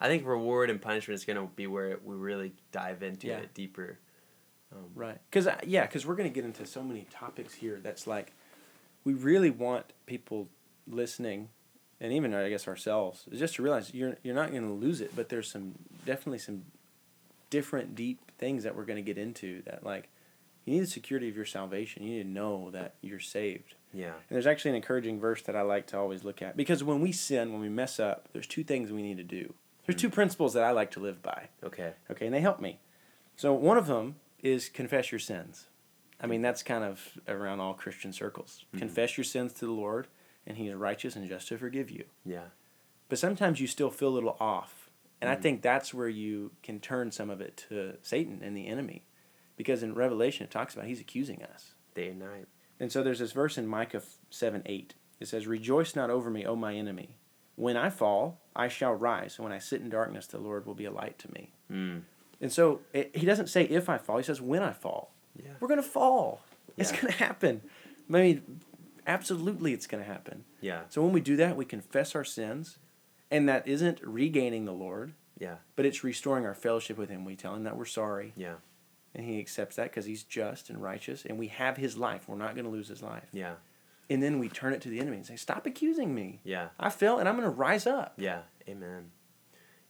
I 0.01 0.09
think 0.09 0.27
reward 0.27 0.69
and 0.71 0.83
punishment 0.83 1.15
is 1.15 1.25
going 1.25 1.37
to 1.39 1.55
be 1.55 1.67
where 1.67 1.99
we 2.03 2.17
really 2.17 2.53
dive 2.73 3.03
into 3.05 3.29
Yeah. 3.29 3.39
it 3.39 3.55
deeper. 3.55 3.99
Um, 4.73 4.85
Right. 4.95 5.19
Because 5.31 5.49
yeah, 5.67 5.87
because 5.87 6.07
we're 6.07 6.17
gonna 6.17 6.29
get 6.29 6.45
into 6.45 6.67
so 6.67 6.83
many 6.83 7.07
topics 7.11 7.55
here. 7.55 7.81
That's 7.83 8.07
like, 8.07 8.33
we 9.05 9.15
really 9.15 9.51
want 9.51 9.93
people 10.07 10.49
listening, 10.89 11.49
and 12.01 12.13
even 12.13 12.35
I 12.35 12.49
guess 12.49 12.67
ourselves, 12.67 13.25
just 13.33 13.57
to 13.57 13.63
realize 13.63 13.95
you're 13.95 14.17
you're 14.23 14.35
not 14.35 14.53
gonna 14.53 14.73
lose 14.73 15.01
it. 15.01 15.15
But 15.15 15.29
there's 15.29 15.51
some 15.51 15.75
definitely 16.05 16.39
some 16.39 16.65
different 17.51 17.95
deep 17.95 18.21
things 18.39 18.65
that 18.65 18.77
we're 18.77 18.85
gonna 18.85 19.03
get 19.03 19.19
into. 19.19 19.63
That 19.63 19.85
like, 19.85 20.09
you 20.65 20.75
need 20.75 20.81
the 20.81 20.87
security 20.87 21.29
of 21.29 21.37
your 21.37 21.45
salvation. 21.45 22.03
You 22.03 22.17
need 22.17 22.23
to 22.25 22.29
know 22.29 22.71
that 22.71 22.95
you're 23.03 23.21
saved. 23.21 23.75
Yeah. 23.93 24.09
And 24.09 24.15
there's 24.31 24.47
actually 24.47 24.71
an 24.71 24.77
encouraging 24.77 25.21
verse 25.21 25.43
that 25.43 25.57
I 25.57 25.63
like 25.63 25.87
to 25.89 25.99
always 25.99 26.25
look 26.25 26.43
at 26.43 26.57
because 26.57 26.85
when 26.85 27.01
we 27.01 27.13
sin, 27.13 27.53
when 27.53 27.61
we 27.61 27.69
mess 27.69 27.99
up, 27.99 28.29
there's 28.33 28.47
two 28.47 28.65
things 28.65 28.91
we 28.91 29.03
need 29.03 29.17
to 29.17 29.23
do. 29.25 29.55
There's 29.87 30.01
two 30.01 30.11
principles 30.11 30.55
that 30.55 30.65
I 30.65 30.73
like 30.73 30.91
to 30.93 31.01
live 31.01 31.23
by. 31.23 31.49
Okay. 31.63 31.93
Okay, 32.11 32.27
and 32.27 32.35
they 32.35 32.41
help 32.41 32.61
me. 32.61 32.81
So 33.37 33.53
one 33.53 33.79
of 33.79 33.87
them 33.87 34.17
is 34.43 34.69
confess 34.69 35.11
your 35.13 35.19
sins. 35.19 35.67
I 36.21 36.27
mean, 36.27 36.41
that's 36.43 36.63
kind 36.63 36.83
of 36.85 37.19
around 37.29 37.61
all 37.61 37.75
Christian 37.75 38.13
circles. 38.13 38.65
Mhm. 38.75 38.79
Confess 38.79 39.17
your 39.19 39.25
sins 39.25 39.53
to 39.55 39.67
the 39.67 39.73
Lord, 39.73 40.09
and 40.47 40.57
He 40.57 40.69
is 40.69 40.75
righteous 40.75 41.15
and 41.17 41.29
just 41.29 41.49
to 41.49 41.59
forgive 41.59 41.91
you. 41.91 42.05
Yeah. 42.25 42.47
But 43.09 43.19
sometimes 43.19 43.61
you 43.61 43.67
still 43.67 43.91
feel 43.91 44.09
a 44.09 44.11
little 44.17 44.37
off. 44.41 44.91
And 45.21 45.31
I 45.31 45.37
Mhm. 45.37 45.43
think 45.43 45.63
that's 45.63 45.95
where 45.95 46.09
you 46.09 46.53
can 46.63 46.81
turn 46.81 47.11
some 47.11 47.31
of 47.31 47.41
it 47.41 47.57
to 47.69 47.97
Satan 48.03 48.41
and 48.43 48.57
the 48.57 48.67
enemy. 48.67 49.05
Because 49.57 49.83
in 49.83 49.95
Revelation, 49.95 50.45
it 50.45 50.51
talks 50.51 50.75
about 50.75 50.87
he's 50.87 51.01
accusing 51.01 51.43
us. 51.43 51.75
Day 51.95 52.11
and 52.11 52.19
night. 52.19 52.49
And 52.79 52.93
so 52.93 53.03
there's 53.03 53.21
this 53.21 53.33
verse 53.33 53.57
in 53.57 53.67
Micah 53.67 54.03
7 54.31 54.63
8. 54.67 54.95
It 55.19 55.29
says, 55.29 55.47
Rejoice 55.47 55.97
not 55.97 56.11
over 56.11 56.29
me, 56.31 56.45
O 56.45 56.55
my 56.57 56.75
enemy. 56.75 57.17
When 57.55 57.77
I 57.79 57.89
fall, 57.89 58.43
I 58.55 58.69
shall 58.69 58.93
rise. 58.93 59.39
And 59.39 59.45
when 59.45 59.53
I 59.53 59.59
sit 59.59 59.81
in 59.81 59.89
darkness, 59.89 60.27
the 60.27 60.39
Lord 60.39 60.67
will 60.67 60.75
be 60.75 60.85
a 60.85 60.91
light 60.91 61.19
to 61.21 61.33
me. 61.33 61.55
Mm. 61.71 62.03
And 62.41 62.53
so 62.53 62.81
it, 62.93 63.17
he 63.17 63.25
doesn't 63.27 63.49
say 63.49 63.65
if 63.65 63.89
I 63.89 63.99
fall, 63.99 64.19
he 64.19 64.23
says 64.23 64.41
when 64.41 64.63
I 64.63 64.73
fall. 64.73 65.13
Yeah. 65.37 65.51
We're 65.61 65.69
going 65.69 65.83
to 65.83 65.89
fall. 65.89 66.41
Yeah. 66.69 66.75
It's 66.83 66.93
going 66.93 67.07
to 67.13 67.19
happen. 67.19 67.63
I 68.09 68.13
mean, 68.13 68.61
absolutely 69.07 69.73
it's 69.73 69.87
going 69.87 70.03
to 70.03 70.09
happen. 70.11 70.45
Yeah. 70.61 70.83
So 70.89 71.03
when 71.03 71.13
we 71.13 71.21
do 71.21 71.37
that, 71.37 71.57
we 71.57 71.65
confess 71.65 72.15
our 72.15 72.25
sins. 72.25 72.79
And 73.31 73.49
that 73.49 73.67
isn't 73.67 74.01
regaining 74.05 74.67
the 74.67 74.73
Lord, 74.73 75.13
Yeah. 75.39 75.57
but 75.75 75.85
it's 75.85 76.05
restoring 76.05 76.47
our 76.47 76.55
fellowship 76.55 76.97
with 76.97 77.09
him. 77.11 77.25
We 77.25 77.35
tell 77.35 77.55
him 77.57 77.65
that 77.65 77.77
we're 77.77 77.85
sorry. 77.85 78.33
Yeah. 78.37 78.55
And 79.17 79.27
he 79.27 79.41
accepts 79.41 79.77
that 79.77 79.85
because 79.91 80.05
he's 80.05 80.23
just 80.23 80.71
and 80.71 80.81
righteous. 80.81 81.25
And 81.25 81.37
we 81.39 81.49
have 81.49 81.77
his 81.77 81.97
life. 81.97 82.29
We're 82.29 82.37
not 82.37 82.55
going 82.55 82.67
to 82.67 82.71
lose 82.71 82.87
his 82.89 83.03
life. 83.03 83.25
Yeah. 83.33 83.55
And 84.09 84.23
then 84.23 84.39
we 84.39 84.49
turn 84.49 84.73
it 84.75 84.81
to 84.83 84.89
the 84.89 85.01
enemy 85.01 85.17
and 85.17 85.27
say, 85.27 85.35
Stop 85.35 85.67
accusing 85.67 86.15
me. 86.15 86.41
Yeah. 86.45 86.69
I 86.79 86.91
fell 86.91 87.19
and 87.19 87.29
I'm 87.29 87.35
going 87.37 87.49
to 87.51 87.57
rise 87.57 87.87
up. 87.87 88.15
Yeah. 88.17 88.43
Amen. 88.69 89.11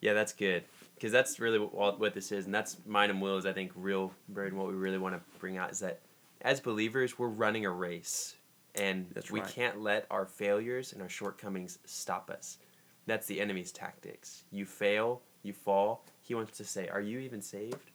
Yeah, 0.01 0.15
that's 0.15 0.33
good. 0.33 0.65
Because 0.97 1.13
that's 1.13 1.39
really 1.39 1.59
what, 1.59 2.01
what 2.01 2.15
this 2.15 2.33
is. 2.33 2.47
And 2.47 2.55
that's 2.55 2.79
mine 2.87 3.11
and 3.11 3.21
Will's, 3.21 3.47
I 3.47 3.53
think, 3.53 3.71
real, 3.77 4.13
Bird, 4.29 4.49
and 4.49 4.59
what 4.59 4.67
we 4.67 4.75
really 4.75 4.99
want 4.99 5.15
to 5.15 5.39
bring 5.39 5.57
out 5.57 5.71
is 5.71 5.79
that 5.81 6.01
as 6.41 6.61
believers, 6.61 7.19
we're 7.19 7.29
running 7.29 7.67
a 7.67 7.71
race. 7.71 8.35
And 8.75 9.07
That's 9.15 9.31
we 9.31 9.41
right. 9.41 9.49
can't 9.49 9.81
let 9.81 10.07
our 10.11 10.27
failures 10.27 10.93
and 10.93 11.03
our 11.03 11.09
shortcomings 11.09 11.79
stop 11.85 12.31
us. 12.31 12.59
That's 13.07 13.27
the 13.27 13.41
enemy's 13.41 13.73
tactics. 13.73 14.45
You 14.51 14.67
fail, 14.67 15.23
you 15.43 15.53
fall. 15.53 16.05
He 16.23 16.35
wants 16.35 16.57
to 16.59 16.65
say, 16.65 16.89
Are 16.89 17.01
you 17.01 17.19
even 17.21 17.41
saved? 17.41 17.91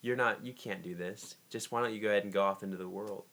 You're 0.00 0.16
not, 0.16 0.44
you 0.44 0.52
can't 0.52 0.82
do 0.82 0.94
this. 0.94 1.36
Just 1.50 1.70
why 1.70 1.82
don't 1.82 1.92
you 1.92 2.00
go 2.00 2.08
ahead 2.08 2.24
and 2.24 2.32
go 2.32 2.42
off 2.42 2.62
into 2.62 2.76
the 2.76 2.88
world? 2.88 3.24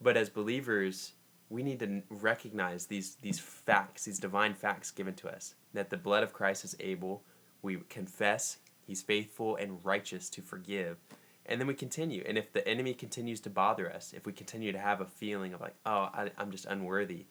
But 0.00 0.16
as 0.16 0.28
believers, 0.28 1.12
we 1.50 1.62
need 1.62 1.80
to 1.80 2.02
recognize 2.10 2.86
these 2.86 3.16
these 3.16 3.38
facts, 3.38 4.04
these 4.04 4.18
divine 4.18 4.54
facts 4.54 4.90
given 4.90 5.14
to 5.14 5.28
us, 5.28 5.54
that 5.72 5.90
the 5.90 5.96
blood 5.96 6.22
of 6.22 6.32
Christ 6.32 6.64
is 6.64 6.76
able. 6.80 7.24
We 7.64 7.78
confess 7.88 8.58
He's 8.86 9.00
faithful 9.00 9.56
and 9.56 9.82
righteous 9.82 10.28
to 10.28 10.42
forgive, 10.42 10.98
and 11.46 11.58
then 11.58 11.66
we 11.66 11.72
continue. 11.72 12.22
And 12.26 12.36
if 12.36 12.52
the 12.52 12.66
enemy 12.68 12.92
continues 12.92 13.40
to 13.40 13.50
bother 13.50 13.90
us, 13.90 14.12
if 14.12 14.26
we 14.26 14.32
continue 14.32 14.72
to 14.72 14.78
have 14.78 15.00
a 15.00 15.06
feeling 15.06 15.54
of 15.54 15.62
like, 15.62 15.74
oh, 15.86 16.10
I, 16.12 16.30
I'm 16.36 16.50
just 16.50 16.66
unworthy, 16.66 17.24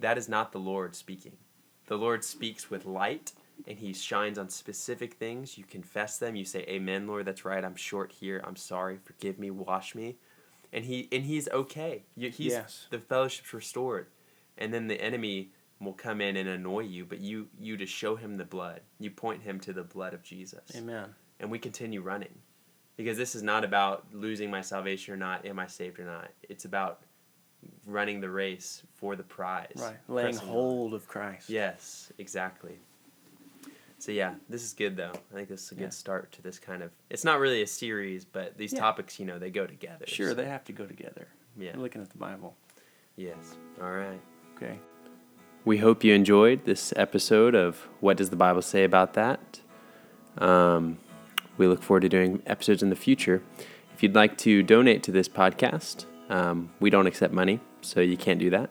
that 0.00 0.18
is 0.18 0.28
not 0.28 0.52
the 0.52 0.58
Lord 0.58 0.94
speaking. 0.94 1.38
The 1.86 1.96
Lord 1.96 2.22
speaks 2.24 2.70
with 2.70 2.84
light, 2.84 3.32
and 3.66 3.78
He 3.78 3.94
shines 3.94 4.36
on 4.36 4.50
specific 4.50 5.14
things. 5.14 5.56
You 5.56 5.64
confess 5.64 6.18
them. 6.18 6.36
You 6.36 6.44
say, 6.44 6.64
"Amen, 6.68 7.06
Lord. 7.06 7.24
That's 7.24 7.46
right. 7.46 7.64
I'm 7.64 7.76
short 7.76 8.12
here. 8.12 8.42
I'm 8.44 8.56
sorry. 8.56 8.98
Forgive 9.02 9.38
me. 9.38 9.50
Wash 9.50 9.94
me." 9.94 10.16
And 10.70 10.84
He 10.84 11.08
and 11.10 11.24
He's 11.24 11.48
okay. 11.48 12.04
He's 12.14 12.38
Yes. 12.38 12.86
the 12.90 12.98
fellowship's 12.98 13.54
restored, 13.54 14.08
and 14.58 14.72
then 14.74 14.88
the 14.88 15.00
enemy 15.00 15.52
will 15.84 15.92
come 15.92 16.20
in 16.20 16.36
and 16.36 16.48
annoy 16.48 16.80
you. 16.80 17.04
But 17.04 17.20
you 17.20 17.48
you 17.60 17.76
just 17.76 17.92
show 17.92 18.16
him 18.16 18.36
the 18.36 18.44
blood. 18.44 18.80
You 19.00 19.10
point 19.10 19.42
him 19.42 19.58
to 19.60 19.72
the 19.72 19.82
blood 19.84 20.14
of 20.14 20.22
Jesus, 20.22 20.62
Amen. 20.76 21.08
and 21.40 21.50
we 21.50 21.58
continue 21.58 22.00
running, 22.00 22.38
because 22.96 23.16
this 23.18 23.34
is 23.34 23.42
not 23.42 23.64
about 23.64 24.06
losing 24.12 24.50
my 24.50 24.60
salvation 24.60 25.14
or 25.14 25.16
not. 25.16 25.44
Am 25.46 25.58
I 25.58 25.66
saved 25.66 25.98
or 25.98 26.04
not? 26.04 26.30
It's 26.48 26.64
about 26.64 27.00
running 27.86 28.20
the 28.20 28.30
race 28.30 28.82
for 28.94 29.14
the 29.16 29.22
prize. 29.22 29.72
Right. 29.76 29.96
Laying 30.08 30.30
pressing 30.32 30.48
on. 30.48 30.52
hold 30.54 30.94
of 30.94 31.06
Christ. 31.06 31.48
Yes, 31.48 32.12
exactly. 32.18 32.78
So 33.98 34.10
yeah, 34.10 34.34
this 34.48 34.64
is 34.64 34.72
good 34.72 34.96
though. 34.96 35.12
I 35.30 35.34
think 35.34 35.48
this 35.48 35.62
is 35.62 35.70
a 35.72 35.74
good 35.76 35.82
Yeah. 35.84 35.88
start 35.90 36.32
to 36.32 36.42
this 36.42 36.58
kind 36.58 36.82
of. 36.82 36.90
It's 37.08 37.22
not 37.24 37.38
really 37.38 37.62
a 37.62 37.66
series, 37.68 38.24
but 38.24 38.58
these 38.58 38.72
Yeah. 38.72 38.80
topics, 38.80 39.20
you 39.20 39.26
know, 39.26 39.38
they 39.38 39.50
go 39.50 39.64
together. 39.64 40.06
Sure, 40.08 40.30
so- 40.30 40.34
they 40.34 40.46
have 40.46 40.64
to 40.64 40.72
go 40.72 40.86
together. 40.86 41.28
Yeah. 41.56 41.76
We're 41.76 41.82
looking 41.82 42.02
at 42.02 42.10
the 42.10 42.18
Bible. 42.18 42.56
Yes. 43.14 43.54
All 43.80 43.92
right. 43.92 44.20
Okay. 44.56 44.78
We 45.64 45.78
hope 45.78 46.02
you 46.02 46.12
enjoyed 46.12 46.64
this 46.64 46.92
episode 46.96 47.54
of 47.54 47.86
What 48.00 48.16
Does 48.16 48.30
the 48.30 48.36
Bible 48.36 48.62
Say 48.62 48.82
About 48.82 49.14
That? 49.14 49.60
Um, 50.36 50.98
we 51.56 51.68
look 51.68 51.84
forward 51.84 52.00
to 52.00 52.08
doing 52.08 52.42
episodes 52.46 52.82
in 52.82 52.90
the 52.90 52.96
future. 52.96 53.44
If 53.94 54.02
you'd 54.02 54.16
like 54.16 54.36
to 54.38 54.64
donate 54.64 55.04
to 55.04 55.12
this 55.12 55.28
podcast, 55.28 56.06
um, 56.28 56.70
we 56.80 56.90
don't 56.90 57.06
accept 57.06 57.32
money, 57.32 57.60
so 57.80 58.00
you 58.00 58.16
can't 58.16 58.40
do 58.40 58.50
that. 58.50 58.70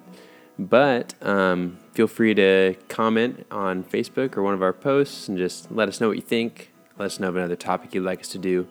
But 0.60 1.14
um, 1.22 1.78
feel 1.94 2.08
free 2.08 2.34
to 2.34 2.76
comment 2.90 3.46
on 3.50 3.86
Facebook 3.86 4.36
or 4.36 4.44
one 4.44 4.54
of 4.54 4.62
our 4.62 4.74
posts 4.74 5.30
and 5.30 5.38
just 5.38 5.72
let 5.72 5.88
us 5.88 6.02
know 6.02 6.10
what 6.10 6.18
you 6.18 6.22
think. 6.22 6.74
Let 7.00 7.06
us 7.06 7.22
know 7.22 7.30
of 7.30 7.38
another 7.38 7.56
topic 7.56 7.96
you'd 7.96 8.04
like 8.04 8.20
us 8.20 8.28
to 8.30 8.38
do. 8.38 8.68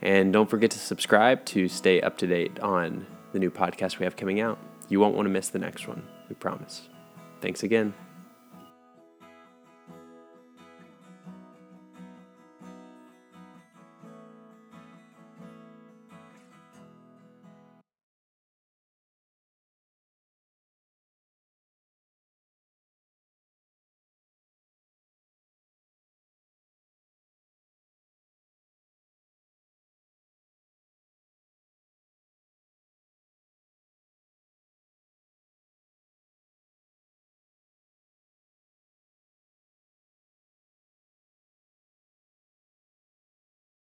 And 0.00 0.32
don't 0.32 0.48
forget 0.48 0.70
to 0.70 0.78
subscribe 0.78 1.44
to 1.46 1.68
stay 1.68 2.00
up 2.00 2.16
to 2.16 2.26
date 2.26 2.58
on 2.60 3.04
the 3.34 3.38
new 3.38 3.50
podcast 3.50 3.98
we 3.98 4.04
have 4.04 4.16
coming 4.16 4.40
out. 4.40 4.58
You 4.88 5.00
won't 5.00 5.14
want 5.14 5.26
to 5.26 5.30
miss 5.30 5.50
the 5.50 5.58
next 5.58 5.86
one, 5.86 6.02
we 6.30 6.34
promise. 6.34 6.88
Thanks 7.42 7.64
again. 7.64 7.92